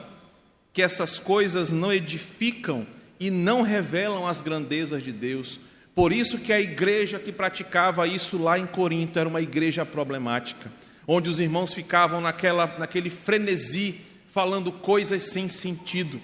que 0.72 0.82
essas 0.82 1.18
coisas 1.18 1.72
não 1.72 1.92
edificam 1.92 2.86
e 3.18 3.30
não 3.30 3.62
revelam 3.62 4.26
as 4.26 4.40
grandezas 4.40 5.02
de 5.02 5.12
Deus, 5.12 5.58
por 5.94 6.12
isso 6.12 6.38
que 6.38 6.52
a 6.52 6.60
igreja 6.60 7.18
que 7.18 7.32
praticava 7.32 8.06
isso 8.06 8.36
lá 8.36 8.58
em 8.58 8.66
Corinto 8.66 9.18
era 9.18 9.26
uma 9.26 9.40
igreja 9.40 9.86
problemática, 9.86 10.70
onde 11.08 11.30
os 11.30 11.40
irmãos 11.40 11.72
ficavam 11.72 12.20
naquela, 12.20 12.66
naquele 12.78 13.08
frenesi, 13.08 14.02
falando 14.30 14.70
coisas 14.70 15.22
sem 15.22 15.48
sentido. 15.48 16.20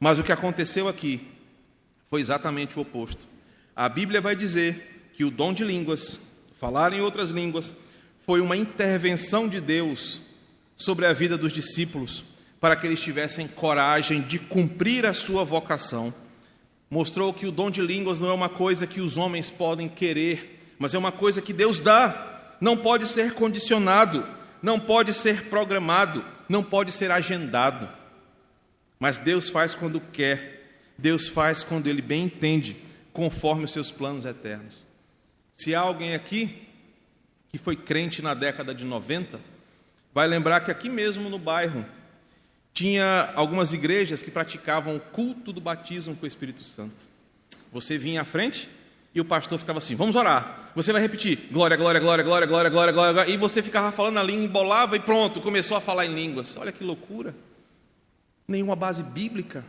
Mas 0.00 0.18
o 0.18 0.24
que 0.24 0.32
aconteceu 0.32 0.88
aqui 0.88 1.20
foi 2.14 2.20
exatamente 2.20 2.78
o 2.78 2.82
oposto. 2.82 3.26
A 3.74 3.88
Bíblia 3.88 4.20
vai 4.20 4.36
dizer 4.36 5.10
que 5.14 5.24
o 5.24 5.32
dom 5.32 5.52
de 5.52 5.64
línguas, 5.64 6.20
falar 6.60 6.92
em 6.92 7.00
outras 7.00 7.30
línguas, 7.30 7.74
foi 8.24 8.40
uma 8.40 8.56
intervenção 8.56 9.48
de 9.48 9.60
Deus 9.60 10.20
sobre 10.76 11.06
a 11.06 11.12
vida 11.12 11.36
dos 11.36 11.52
discípulos, 11.52 12.22
para 12.60 12.76
que 12.76 12.86
eles 12.86 13.00
tivessem 13.00 13.48
coragem 13.48 14.22
de 14.22 14.38
cumprir 14.38 15.04
a 15.04 15.12
sua 15.12 15.42
vocação 15.44 16.14
mostrou 16.88 17.34
que 17.34 17.44
o 17.44 17.50
dom 17.50 17.68
de 17.72 17.80
línguas 17.80 18.20
não 18.20 18.28
é 18.28 18.32
uma 18.32 18.48
coisa 18.48 18.86
que 18.86 19.00
os 19.00 19.16
homens 19.16 19.50
podem 19.50 19.88
querer, 19.88 20.60
mas 20.78 20.94
é 20.94 20.98
uma 20.98 21.10
coisa 21.10 21.42
que 21.42 21.52
Deus 21.52 21.80
dá. 21.80 22.54
Não 22.60 22.76
pode 22.76 23.08
ser 23.08 23.34
condicionado, 23.34 24.24
não 24.62 24.78
pode 24.78 25.12
ser 25.12 25.46
programado, 25.46 26.24
não 26.48 26.62
pode 26.62 26.92
ser 26.92 27.10
agendado. 27.10 27.88
Mas 29.00 29.18
Deus 29.18 29.48
faz 29.48 29.74
quando 29.74 29.98
quer, 30.00 30.53
Deus 30.96 31.28
faz 31.28 31.62
quando 31.62 31.86
Ele 31.86 32.02
bem 32.02 32.24
entende, 32.24 32.76
conforme 33.12 33.64
os 33.64 33.72
seus 33.72 33.90
planos 33.90 34.24
eternos. 34.24 34.74
Se 35.52 35.74
há 35.74 35.80
alguém 35.80 36.14
aqui 36.14 36.68
que 37.48 37.58
foi 37.58 37.76
crente 37.76 38.20
na 38.20 38.34
década 38.34 38.74
de 38.74 38.84
90, 38.84 39.40
vai 40.12 40.26
lembrar 40.26 40.60
que 40.60 40.70
aqui 40.70 40.88
mesmo 40.88 41.30
no 41.30 41.38
bairro 41.38 41.84
tinha 42.72 43.32
algumas 43.36 43.72
igrejas 43.72 44.20
que 44.20 44.30
praticavam 44.30 44.96
o 44.96 45.00
culto 45.00 45.52
do 45.52 45.60
batismo 45.60 46.16
com 46.16 46.24
o 46.24 46.28
Espírito 46.28 46.64
Santo. 46.64 47.08
Você 47.72 47.96
vinha 47.96 48.22
à 48.22 48.24
frente 48.24 48.68
e 49.14 49.20
o 49.20 49.24
pastor 49.24 49.58
ficava 49.60 49.78
assim: 49.78 49.94
Vamos 49.94 50.16
orar. 50.16 50.72
Você 50.74 50.92
vai 50.92 51.00
repetir: 51.00 51.48
Glória, 51.52 51.76
glória, 51.76 52.00
glória, 52.00 52.24
glória, 52.24 52.46
glória, 52.46 52.70
glória, 52.70 52.92
glória. 52.92 53.28
E 53.28 53.36
você 53.36 53.62
ficava 53.62 53.92
falando 53.92 54.18
a 54.18 54.22
língua, 54.22 54.44
embolava 54.44 54.96
e 54.96 55.00
pronto, 55.00 55.40
começou 55.40 55.76
a 55.76 55.80
falar 55.80 56.04
em 56.04 56.14
línguas. 56.14 56.56
Olha 56.56 56.72
que 56.72 56.82
loucura. 56.82 57.34
Nenhuma 58.46 58.74
base 58.74 59.04
bíblica, 59.04 59.64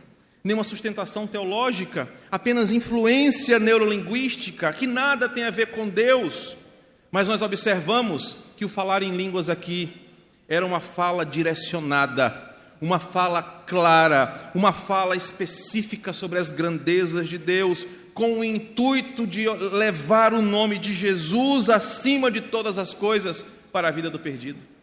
nenhuma 0.46 0.62
sustentação 0.62 1.26
teológica, 1.26 2.08
apenas 2.30 2.70
influência 2.70 3.58
neurolinguística, 3.58 4.72
que 4.72 4.86
nada 4.86 5.28
tem 5.28 5.42
a 5.42 5.50
ver 5.50 5.72
com 5.72 5.88
Deus. 5.88 6.56
Mas 7.10 7.26
nós 7.26 7.42
observamos 7.42 8.36
que 8.56 8.64
o 8.64 8.68
falar 8.68 9.02
em 9.02 9.16
línguas 9.16 9.50
aqui 9.50 9.90
era 10.48 10.64
uma 10.64 10.78
fala 10.78 11.26
direcionada, 11.26 12.32
uma 12.80 13.00
fala 13.00 13.42
clara, 13.42 14.52
uma 14.54 14.72
fala 14.72 15.16
específica 15.16 16.12
sobre 16.12 16.38
as 16.38 16.52
grandezas 16.52 17.28
de 17.28 17.38
Deus, 17.38 17.84
com 18.14 18.38
o 18.38 18.44
intuito 18.44 19.26
de 19.26 19.48
levar 19.48 20.32
o 20.32 20.40
nome 20.40 20.78
de 20.78 20.94
Jesus 20.94 21.68
acima 21.68 22.30
de 22.30 22.40
todas 22.40 22.78
as 22.78 22.94
coisas 22.94 23.44
para 23.72 23.88
a 23.88 23.90
vida 23.90 24.08
do 24.08 24.20
perdido. 24.20 24.75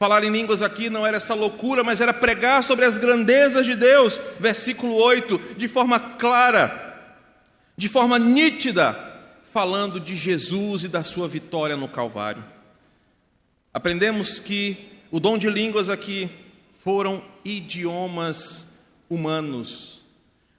Falar 0.00 0.24
em 0.24 0.30
línguas 0.30 0.62
aqui 0.62 0.88
não 0.88 1.06
era 1.06 1.18
essa 1.18 1.34
loucura, 1.34 1.84
mas 1.84 2.00
era 2.00 2.14
pregar 2.14 2.64
sobre 2.64 2.86
as 2.86 2.96
grandezas 2.96 3.66
de 3.66 3.76
Deus, 3.76 4.18
versículo 4.40 4.94
8, 4.94 5.56
de 5.58 5.68
forma 5.68 6.00
clara, 6.00 7.14
de 7.76 7.86
forma 7.86 8.18
nítida, 8.18 8.96
falando 9.52 10.00
de 10.00 10.16
Jesus 10.16 10.84
e 10.84 10.88
da 10.88 11.04
sua 11.04 11.28
vitória 11.28 11.76
no 11.76 11.86
Calvário. 11.86 12.42
Aprendemos 13.74 14.38
que 14.38 14.88
o 15.10 15.20
dom 15.20 15.36
de 15.36 15.50
línguas 15.50 15.90
aqui 15.90 16.30
foram 16.82 17.22
idiomas 17.44 18.68
humanos, 19.06 20.00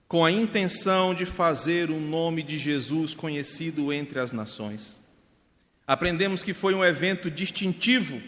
com 0.08 0.24
a 0.24 0.32
intenção 0.32 1.16
de 1.16 1.26
fazer 1.26 1.90
o 1.90 2.00
nome 2.00 2.44
de 2.44 2.60
Jesus 2.60 3.16
conhecido 3.16 3.92
entre 3.92 4.20
as 4.20 4.32
nações. 4.32 5.02
Aprendemos 5.88 6.44
que 6.44 6.54
foi 6.54 6.76
um 6.76 6.86
evento 6.86 7.32
distintivo 7.32 8.22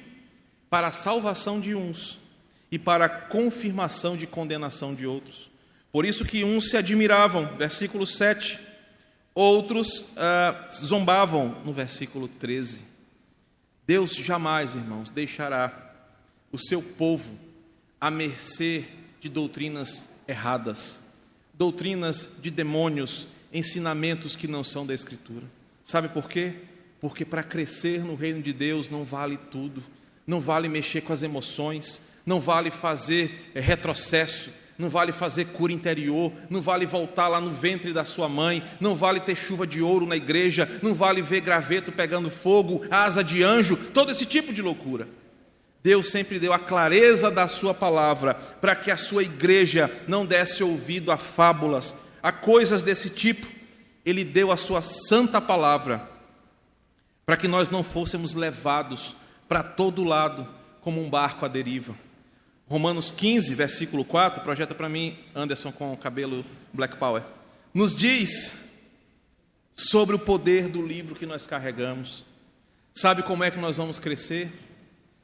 para 0.74 0.88
a 0.88 0.91
salvação 0.91 1.59
de 1.59 1.76
uns 1.76 2.17
e 2.71 2.80
para 2.80 3.05
a 3.05 3.09
confirmação 3.09 4.17
de 4.17 4.26
condenação 4.26 4.95
de 4.95 5.05
outros. 5.05 5.47
Por 5.91 6.03
isso 6.03 6.26
que 6.26 6.43
uns 6.43 6.71
se 6.71 6.76
admiravam, 6.76 7.45
versículo 7.57 8.07
7, 8.07 8.59
outros 9.36 10.05
ah, 10.17 10.67
zombavam, 10.74 11.61
no 11.63 11.71
versículo 11.74 12.28
13. 12.28 12.82
Deus 13.86 14.15
jamais, 14.15 14.74
irmãos, 14.74 15.11
deixará 15.11 15.93
o 16.51 16.57
seu 16.57 16.82
povo 16.82 17.38
à 18.01 18.09
mercê 18.09 18.86
de 19.19 19.30
doutrinas 19.30 20.09
erradas, 20.28 21.01
doutrinas 21.53 22.30
de 22.41 22.49
demônios, 22.49 23.28
ensinamentos 23.53 24.36
que 24.36 24.47
não 24.47 24.63
são 24.63 24.88
da 24.88 24.95
Escritura. 24.95 25.45
Sabe 25.84 26.09
por 26.09 26.28
quê? 26.28 26.55
Porque 26.99 27.24
para 27.24 27.43
crescer 27.43 28.03
no 28.03 28.15
reino 28.15 28.41
de 28.41 28.51
Deus 28.51 28.89
não 28.89 29.03
vale 29.03 29.38
tudo 29.38 29.84
não 30.26 30.39
vale 30.39 30.69
mexer 30.69 31.01
com 31.01 31.13
as 31.13 31.24
emoções, 31.24 32.01
não 32.26 32.39
vale 32.39 32.71
fazer 32.71 33.51
é, 33.53 33.59
retrocesso, 33.59 34.51
não 34.78 34.89
vale 34.89 35.11
fazer 35.11 35.45
cura 35.47 35.71
interior, 35.71 36.32
não 36.49 36.61
vale 36.61 36.86
voltar 36.86 37.28
lá 37.28 37.39
no 37.39 37.51
ventre 37.51 37.93
da 37.93 38.05
sua 38.05 38.28
mãe, 38.28 38.63
não 38.80 38.95
vale 38.95 39.19
ter 39.19 39.36
chuva 39.36 39.67
de 39.67 39.82
ouro 39.82 40.05
na 40.05 40.15
igreja, 40.15 40.80
não 40.82 40.95
vale 40.95 41.21
ver 41.21 41.41
graveto 41.41 41.91
pegando 41.91 42.30
fogo, 42.30 42.86
asa 42.89 43.24
de 43.24 43.43
anjo, 43.43 43.76
todo 43.76 44.11
esse 44.11 44.26
tipo 44.26 44.51
de 44.51 44.61
loucura. 44.61 45.07
Deus 45.84 46.07
sempre 46.07 46.39
deu 46.39 46.53
a 46.53 46.59
clareza 46.59 47.30
da 47.30 47.47
sua 47.47 47.74
palavra 47.74 48.34
para 48.34 48.76
que 48.76 48.89
a 48.89 48.95
sua 48.95 49.21
igreja 49.21 49.91
não 50.07 50.26
desse 50.26 50.63
ouvido 50.63 51.11
a 51.11 51.17
fábulas, 51.17 51.93
a 52.21 52.32
coisas 52.32 52.84
desse 52.84 53.09
tipo. 53.09 53.45
Ele 54.05 54.24
deu 54.24 54.51
a 54.51 54.57
sua 54.57 54.82
santa 54.82 55.41
palavra 55.41 56.09
para 57.26 57.36
que 57.36 57.49
nós 57.49 57.69
não 57.69 57.84
fôssemos 57.84 58.34
levados 58.34 59.15
para 59.47 59.63
todo 59.63 60.03
lado, 60.03 60.47
como 60.81 61.01
um 61.01 61.09
barco 61.09 61.45
à 61.45 61.47
deriva. 61.47 61.95
Romanos 62.67 63.11
15, 63.11 63.53
versículo 63.55 64.03
4, 64.03 64.41
projeta 64.43 64.73
para 64.73 64.89
mim, 64.89 65.17
Anderson 65.35 65.71
com 65.71 65.93
o 65.93 65.97
cabelo 65.97 66.45
Black 66.71 66.95
Power, 66.97 67.23
nos 67.73 67.95
diz 67.95 68.53
sobre 69.75 70.15
o 70.15 70.19
poder 70.19 70.67
do 70.67 70.85
livro 70.85 71.15
que 71.15 71.25
nós 71.25 71.45
carregamos. 71.45 72.23
Sabe 72.93 73.23
como 73.23 73.43
é 73.43 73.51
que 73.51 73.59
nós 73.59 73.77
vamos 73.77 73.99
crescer? 73.99 74.51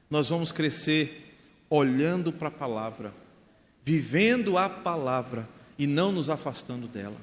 Nós 0.09 0.29
vamos 0.29 0.51
crescer 0.51 1.37
olhando 1.69 2.31
para 2.31 2.47
a 2.47 2.51
palavra, 2.51 3.13
vivendo 3.83 4.57
a 4.57 4.67
palavra 4.67 5.47
e 5.77 5.85
não 5.85 6.11
nos 6.11 6.29
afastando 6.29 6.87
dela. 6.87 7.17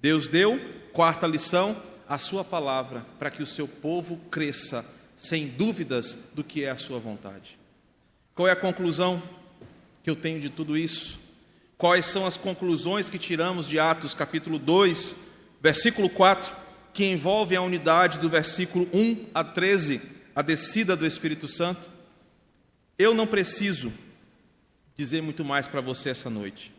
Deus 0.00 0.28
deu, 0.28 0.60
quarta 0.92 1.26
lição, 1.26 1.76
a 2.08 2.18
sua 2.18 2.44
palavra 2.44 3.04
para 3.18 3.30
que 3.30 3.42
o 3.42 3.46
seu 3.46 3.66
povo 3.66 4.16
cresça 4.30 4.84
sem 5.16 5.48
dúvidas 5.48 6.18
do 6.34 6.44
que 6.44 6.64
é 6.64 6.70
a 6.70 6.76
sua 6.76 6.98
vontade. 6.98 7.58
Qual 8.34 8.46
é 8.46 8.52
a 8.52 8.56
conclusão 8.56 9.22
que 10.02 10.10
eu 10.10 10.16
tenho 10.16 10.40
de 10.40 10.50
tudo 10.50 10.76
isso? 10.76 11.18
Quais 11.78 12.06
são 12.06 12.26
as 12.26 12.36
conclusões 12.36 13.08
que 13.08 13.18
tiramos 13.18 13.66
de 13.66 13.78
Atos 13.78 14.14
capítulo 14.14 14.58
2, 14.58 15.16
versículo 15.60 16.08
4, 16.08 16.54
que 16.92 17.04
envolve 17.04 17.56
a 17.56 17.62
unidade 17.62 18.18
do 18.18 18.28
versículo 18.28 18.88
1 18.92 19.26
a 19.34 19.42
13, 19.42 20.00
a 20.34 20.42
descida 20.42 20.94
do 20.96 21.06
Espírito 21.06 21.48
Santo? 21.48 21.88
Eu 22.98 23.14
não 23.14 23.26
preciso 23.26 23.92
dizer 24.96 25.22
muito 25.22 25.44
mais 25.44 25.68
para 25.68 25.80
você 25.80 26.10
essa 26.10 26.30
noite. 26.30 26.72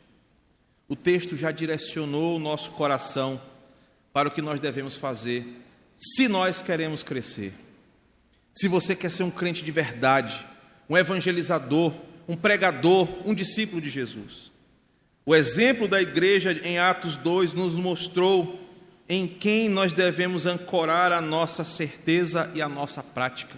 O 0.87 0.95
texto 0.95 1.35
já 1.35 1.51
direcionou 1.51 2.35
o 2.35 2.39
nosso 2.39 2.71
coração 2.71 3.41
para 4.11 4.29
o 4.29 4.31
que 4.31 4.41
nós 4.41 4.59
devemos 4.59 4.95
fazer 4.95 5.45
se 5.95 6.27
nós 6.27 6.61
queremos 6.61 7.03
crescer. 7.03 7.53
Se 8.57 8.67
você 8.67 8.95
quer 8.95 9.11
ser 9.11 9.21
um 9.21 9.29
crente 9.29 9.63
de 9.63 9.71
verdade, 9.71 10.43
um 10.89 10.97
evangelizador, 10.97 11.93
um 12.27 12.35
pregador, 12.35 13.07
um 13.23 13.31
discípulo 13.31 13.79
de 13.79 13.87
Jesus. 13.87 14.51
O 15.23 15.35
exemplo 15.35 15.87
da 15.87 16.01
igreja 16.01 16.59
em 16.63 16.79
Atos 16.79 17.15
2 17.17 17.53
nos 17.53 17.75
mostrou 17.75 18.59
em 19.07 19.27
quem 19.27 19.69
nós 19.69 19.93
devemos 19.93 20.47
ancorar 20.47 21.11
a 21.11 21.21
nossa 21.21 21.63
certeza 21.63 22.51
e 22.55 22.59
a 22.59 22.67
nossa 22.67 23.03
prática. 23.03 23.55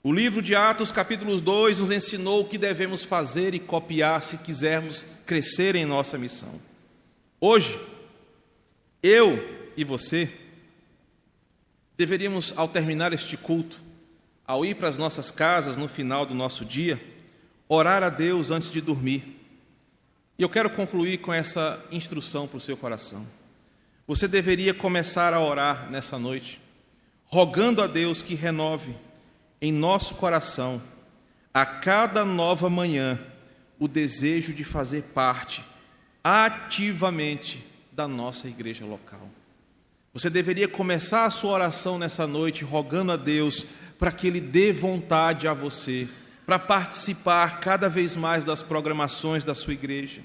O 0.00 0.12
livro 0.12 0.40
de 0.40 0.54
Atos, 0.54 0.92
capítulo 0.92 1.40
2, 1.40 1.80
nos 1.80 1.90
ensinou 1.90 2.42
o 2.42 2.48
que 2.48 2.56
devemos 2.56 3.02
fazer 3.02 3.52
e 3.52 3.58
copiar 3.58 4.22
se 4.22 4.38
quisermos 4.38 5.04
crescer 5.26 5.74
em 5.74 5.84
nossa 5.84 6.16
missão. 6.16 6.62
Hoje, 7.40 7.76
eu 9.02 9.72
e 9.76 9.82
você 9.82 10.30
deveríamos, 11.96 12.52
ao 12.56 12.68
terminar 12.68 13.12
este 13.12 13.36
culto, 13.36 13.83
ao 14.46 14.64
ir 14.64 14.76
para 14.76 14.88
as 14.88 14.98
nossas 14.98 15.30
casas 15.30 15.76
no 15.76 15.88
final 15.88 16.26
do 16.26 16.34
nosso 16.34 16.64
dia, 16.64 17.00
orar 17.68 18.02
a 18.02 18.08
Deus 18.08 18.50
antes 18.50 18.70
de 18.70 18.80
dormir. 18.80 19.40
E 20.38 20.42
eu 20.42 20.48
quero 20.48 20.68
concluir 20.70 21.18
com 21.18 21.32
essa 21.32 21.82
instrução 21.90 22.46
para 22.46 22.58
o 22.58 22.60
seu 22.60 22.76
coração. 22.76 23.26
Você 24.06 24.28
deveria 24.28 24.74
começar 24.74 25.32
a 25.32 25.40
orar 25.40 25.90
nessa 25.90 26.18
noite, 26.18 26.60
rogando 27.24 27.82
a 27.82 27.86
Deus 27.86 28.20
que 28.20 28.34
renove 28.34 28.94
em 29.60 29.72
nosso 29.72 30.14
coração, 30.16 30.82
a 31.52 31.64
cada 31.64 32.24
nova 32.24 32.68
manhã, 32.68 33.18
o 33.78 33.88
desejo 33.88 34.52
de 34.52 34.64
fazer 34.64 35.04
parte 35.14 35.64
ativamente 36.22 37.64
da 37.92 38.08
nossa 38.08 38.48
igreja 38.48 38.84
local. 38.84 39.28
Você 40.12 40.30
deveria 40.30 40.68
começar 40.68 41.24
a 41.24 41.30
sua 41.30 41.52
oração 41.52 41.98
nessa 41.98 42.26
noite 42.26 42.64
rogando 42.64 43.12
a 43.12 43.16
Deus 43.16 43.66
para 44.04 44.12
que 44.12 44.26
Ele 44.26 44.38
dê 44.38 44.70
vontade 44.70 45.48
a 45.48 45.54
você 45.54 46.06
para 46.44 46.58
participar 46.58 47.58
cada 47.60 47.88
vez 47.88 48.14
mais 48.14 48.44
das 48.44 48.62
programações 48.62 49.44
da 49.44 49.54
sua 49.54 49.72
igreja, 49.72 50.20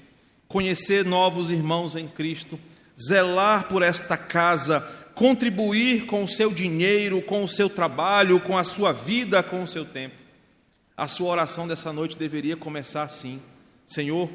conhecer 0.46 1.02
novos 1.02 1.50
irmãos 1.50 1.96
em 1.96 2.06
Cristo, 2.06 2.60
zelar 3.02 3.68
por 3.68 3.80
esta 3.80 4.18
casa, 4.18 4.80
contribuir 5.14 6.04
com 6.04 6.22
o 6.22 6.28
seu 6.28 6.52
dinheiro, 6.52 7.22
com 7.22 7.42
o 7.42 7.48
seu 7.48 7.70
trabalho, 7.70 8.38
com 8.38 8.58
a 8.58 8.64
sua 8.64 8.92
vida, 8.92 9.42
com 9.42 9.62
o 9.62 9.66
seu 9.66 9.86
tempo. 9.86 10.16
A 10.94 11.08
sua 11.08 11.30
oração 11.30 11.66
dessa 11.66 11.90
noite 11.90 12.18
deveria 12.18 12.58
começar 12.58 13.04
assim: 13.04 13.40
Senhor, 13.86 14.28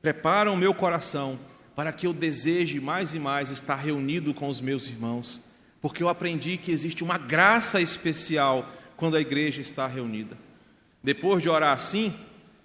prepara 0.00 0.52
o 0.52 0.56
meu 0.56 0.72
coração 0.72 1.40
para 1.74 1.92
que 1.92 2.06
eu 2.06 2.12
deseje 2.12 2.78
mais 2.78 3.14
e 3.14 3.18
mais 3.18 3.50
estar 3.50 3.74
reunido 3.74 4.32
com 4.32 4.48
os 4.48 4.60
meus 4.60 4.86
irmãos, 4.86 5.42
porque 5.82 6.04
eu 6.04 6.08
aprendi 6.08 6.56
que 6.56 6.70
existe 6.70 7.02
uma 7.02 7.18
graça 7.18 7.80
especial 7.80 8.64
quando 8.96 9.16
a 9.16 9.20
igreja 9.20 9.60
está 9.60 9.86
reunida. 9.86 10.36
Depois 11.02 11.42
de 11.42 11.48
orar 11.48 11.76
assim, 11.76 12.14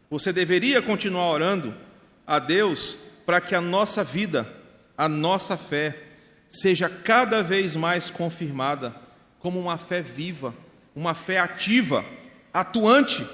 você 0.09 0.33
deveria 0.33 0.81
continuar 0.81 1.29
orando 1.29 1.75
a 2.25 2.39
Deus 2.39 2.97
para 3.25 3.39
que 3.39 3.55
a 3.55 3.61
nossa 3.61 4.03
vida, 4.03 4.47
a 4.97 5.07
nossa 5.07 5.55
fé, 5.55 5.97
seja 6.49 6.89
cada 6.89 7.41
vez 7.41 7.75
mais 7.75 8.09
confirmada 8.09 8.95
como 9.39 9.59
uma 9.59 9.77
fé 9.77 10.01
viva, 10.01 10.53
uma 10.95 11.13
fé 11.13 11.39
ativa, 11.39 12.05
atuante, 12.53 13.25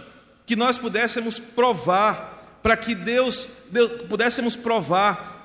que 0.45 0.55
nós 0.55 0.77
pudéssemos 0.77 1.39
provar, 1.39 2.59
para 2.61 2.77
que 2.77 2.93
Deus, 2.93 3.47
Deus 3.71 4.03
pudéssemos 4.03 4.55
provar 4.55 5.37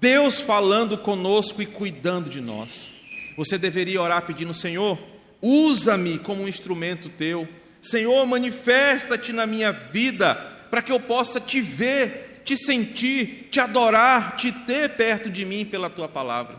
Deus 0.00 0.40
falando 0.40 0.96
conosco 0.96 1.60
e 1.60 1.66
cuidando 1.66 2.30
de 2.30 2.40
nós. 2.40 2.90
Você 3.36 3.58
deveria 3.58 4.00
orar 4.00 4.22
pedindo, 4.22 4.54
Senhor, 4.54 4.98
usa-me 5.42 6.18
como 6.18 6.42
um 6.42 6.48
instrumento 6.48 7.08
teu. 7.08 7.48
Senhor, 7.80 8.24
manifesta-te 8.26 9.32
na 9.32 9.46
minha 9.46 9.72
vida, 9.72 10.34
para 10.70 10.82
que 10.82 10.92
eu 10.92 11.00
possa 11.00 11.40
te 11.40 11.60
ver, 11.60 12.42
te 12.44 12.56
sentir, 12.56 13.48
te 13.50 13.58
adorar, 13.58 14.36
te 14.36 14.52
ter 14.52 14.90
perto 14.96 15.30
de 15.30 15.44
mim 15.44 15.64
pela 15.64 15.88
tua 15.88 16.08
palavra. 16.08 16.56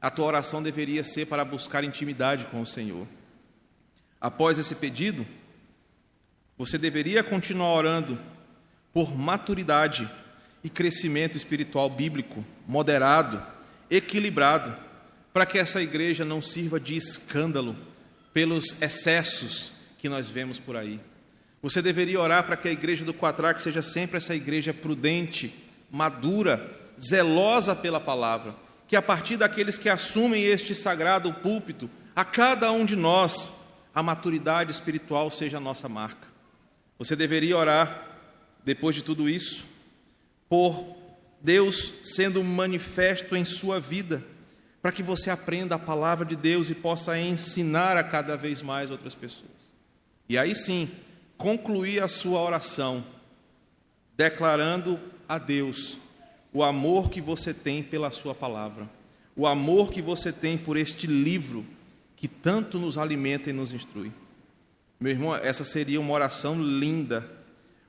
A 0.00 0.10
tua 0.10 0.26
oração 0.26 0.62
deveria 0.62 1.02
ser 1.02 1.26
para 1.26 1.44
buscar 1.44 1.82
intimidade 1.82 2.44
com 2.44 2.60
o 2.60 2.66
Senhor. 2.66 3.06
após 4.18 4.58
esse 4.58 4.74
pedido, 4.74 5.26
você 6.58 6.78
deveria 6.78 7.22
continuar 7.22 7.74
orando 7.74 8.18
por 8.92 9.14
maturidade 9.14 10.10
e 10.64 10.70
crescimento 10.70 11.36
espiritual 11.36 11.88
bíblico, 11.90 12.44
moderado, 12.66 13.44
equilibrado, 13.90 14.74
para 15.32 15.44
que 15.44 15.58
essa 15.58 15.82
igreja 15.82 16.24
não 16.24 16.40
sirva 16.40 16.80
de 16.80 16.96
escândalo 16.96 17.76
pelos 18.36 18.82
excessos 18.82 19.72
que 19.96 20.10
nós 20.10 20.28
vemos 20.28 20.58
por 20.58 20.76
aí. 20.76 21.00
Você 21.62 21.80
deveria 21.80 22.20
orar 22.20 22.44
para 22.44 22.54
que 22.54 22.68
a 22.68 22.70
igreja 22.70 23.02
do 23.02 23.14
Quatraque 23.14 23.62
seja 23.62 23.80
sempre 23.80 24.18
essa 24.18 24.34
igreja 24.34 24.74
prudente, 24.74 25.54
madura, 25.90 26.70
zelosa 27.02 27.74
pela 27.74 27.98
palavra, 27.98 28.54
que 28.86 28.94
a 28.94 29.00
partir 29.00 29.38
daqueles 29.38 29.78
que 29.78 29.88
assumem 29.88 30.44
este 30.44 30.74
sagrado 30.74 31.32
púlpito, 31.32 31.88
a 32.14 32.26
cada 32.26 32.70
um 32.70 32.84
de 32.84 32.94
nós, 32.94 33.52
a 33.94 34.02
maturidade 34.02 34.70
espiritual 34.70 35.30
seja 35.30 35.56
a 35.56 35.60
nossa 35.60 35.88
marca. 35.88 36.28
Você 36.98 37.16
deveria 37.16 37.56
orar, 37.56 38.06
depois 38.62 38.94
de 38.94 39.02
tudo 39.02 39.30
isso, 39.30 39.64
por 40.46 40.94
Deus 41.40 41.90
sendo 42.02 42.44
manifesto 42.44 43.34
em 43.34 43.46
sua 43.46 43.80
vida, 43.80 44.22
para 44.86 44.92
que 44.92 45.02
você 45.02 45.30
aprenda 45.30 45.74
a 45.74 45.80
palavra 45.80 46.24
de 46.24 46.36
Deus 46.36 46.70
e 46.70 46.74
possa 46.76 47.18
ensinar 47.18 47.96
a 47.96 48.04
cada 48.04 48.36
vez 48.36 48.62
mais 48.62 48.88
outras 48.88 49.16
pessoas. 49.16 49.74
E 50.28 50.38
aí 50.38 50.54
sim, 50.54 50.88
concluir 51.36 52.00
a 52.00 52.06
sua 52.06 52.40
oração, 52.40 53.04
declarando 54.16 54.96
a 55.28 55.38
Deus 55.38 55.98
o 56.52 56.62
amor 56.62 57.10
que 57.10 57.20
você 57.20 57.52
tem 57.52 57.82
pela 57.82 58.12
Sua 58.12 58.32
palavra, 58.32 58.88
o 59.34 59.44
amor 59.44 59.90
que 59.90 60.00
você 60.00 60.32
tem 60.32 60.56
por 60.56 60.76
este 60.76 61.08
livro 61.08 61.66
que 62.14 62.28
tanto 62.28 62.78
nos 62.78 62.96
alimenta 62.96 63.50
e 63.50 63.52
nos 63.52 63.72
instrui. 63.72 64.12
Meu 65.00 65.10
irmão, 65.10 65.34
essa 65.34 65.64
seria 65.64 66.00
uma 66.00 66.14
oração 66.14 66.62
linda, 66.62 67.28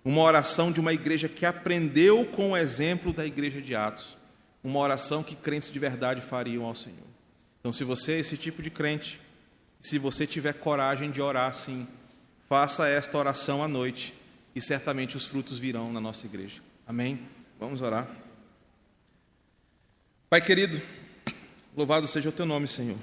uma 0.03 0.23
oração 0.23 0.71
de 0.71 0.79
uma 0.79 0.93
igreja 0.93 1.29
que 1.29 1.45
aprendeu 1.45 2.25
com 2.25 2.53
o 2.53 2.57
exemplo 2.57 3.13
da 3.13 3.23
igreja 3.23 3.61
de 3.61 3.75
Atos, 3.75 4.17
uma 4.63 4.79
oração 4.79 5.23
que 5.23 5.35
crentes 5.35 5.71
de 5.71 5.79
verdade 5.79 6.21
fariam 6.21 6.65
ao 6.65 6.75
Senhor. 6.75 7.07
Então, 7.59 7.71
se 7.71 7.83
você 7.83 8.13
é 8.13 8.19
esse 8.19 8.37
tipo 8.37 8.61
de 8.61 8.69
crente, 8.69 9.19
se 9.81 9.97
você 9.97 10.25
tiver 10.25 10.53
coragem 10.53 11.11
de 11.11 11.21
orar 11.21 11.51
assim, 11.51 11.87
faça 12.47 12.87
esta 12.87 13.17
oração 13.17 13.63
à 13.63 13.67
noite 13.67 14.13
e 14.55 14.61
certamente 14.61 15.15
os 15.15 15.25
frutos 15.25 15.59
virão 15.59 15.91
na 15.91 16.01
nossa 16.01 16.25
igreja. 16.25 16.61
Amém? 16.85 17.19
Vamos 17.59 17.81
orar. 17.81 18.09
Pai 20.29 20.41
querido, 20.41 20.81
louvado 21.75 22.07
seja 22.07 22.29
o 22.29 22.33
teu 22.33 22.45
nome, 22.45 22.67
Senhor, 22.67 22.97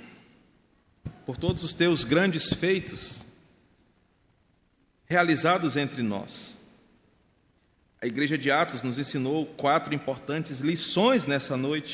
por 1.25 1.37
todos 1.37 1.63
os 1.63 1.73
teus 1.73 2.05
grandes 2.05 2.53
feitos 2.53 3.25
realizados 5.07 5.77
entre 5.77 6.03
nós. 6.03 6.59
A 8.05 8.07
igreja 8.07 8.37
de 8.37 8.51
Atos 8.51 8.83
nos 8.83 8.99
ensinou 8.99 9.47
quatro 9.57 9.95
importantes 9.95 10.61
lições 10.61 11.25
nessa 11.25 11.57
noite 11.57 11.83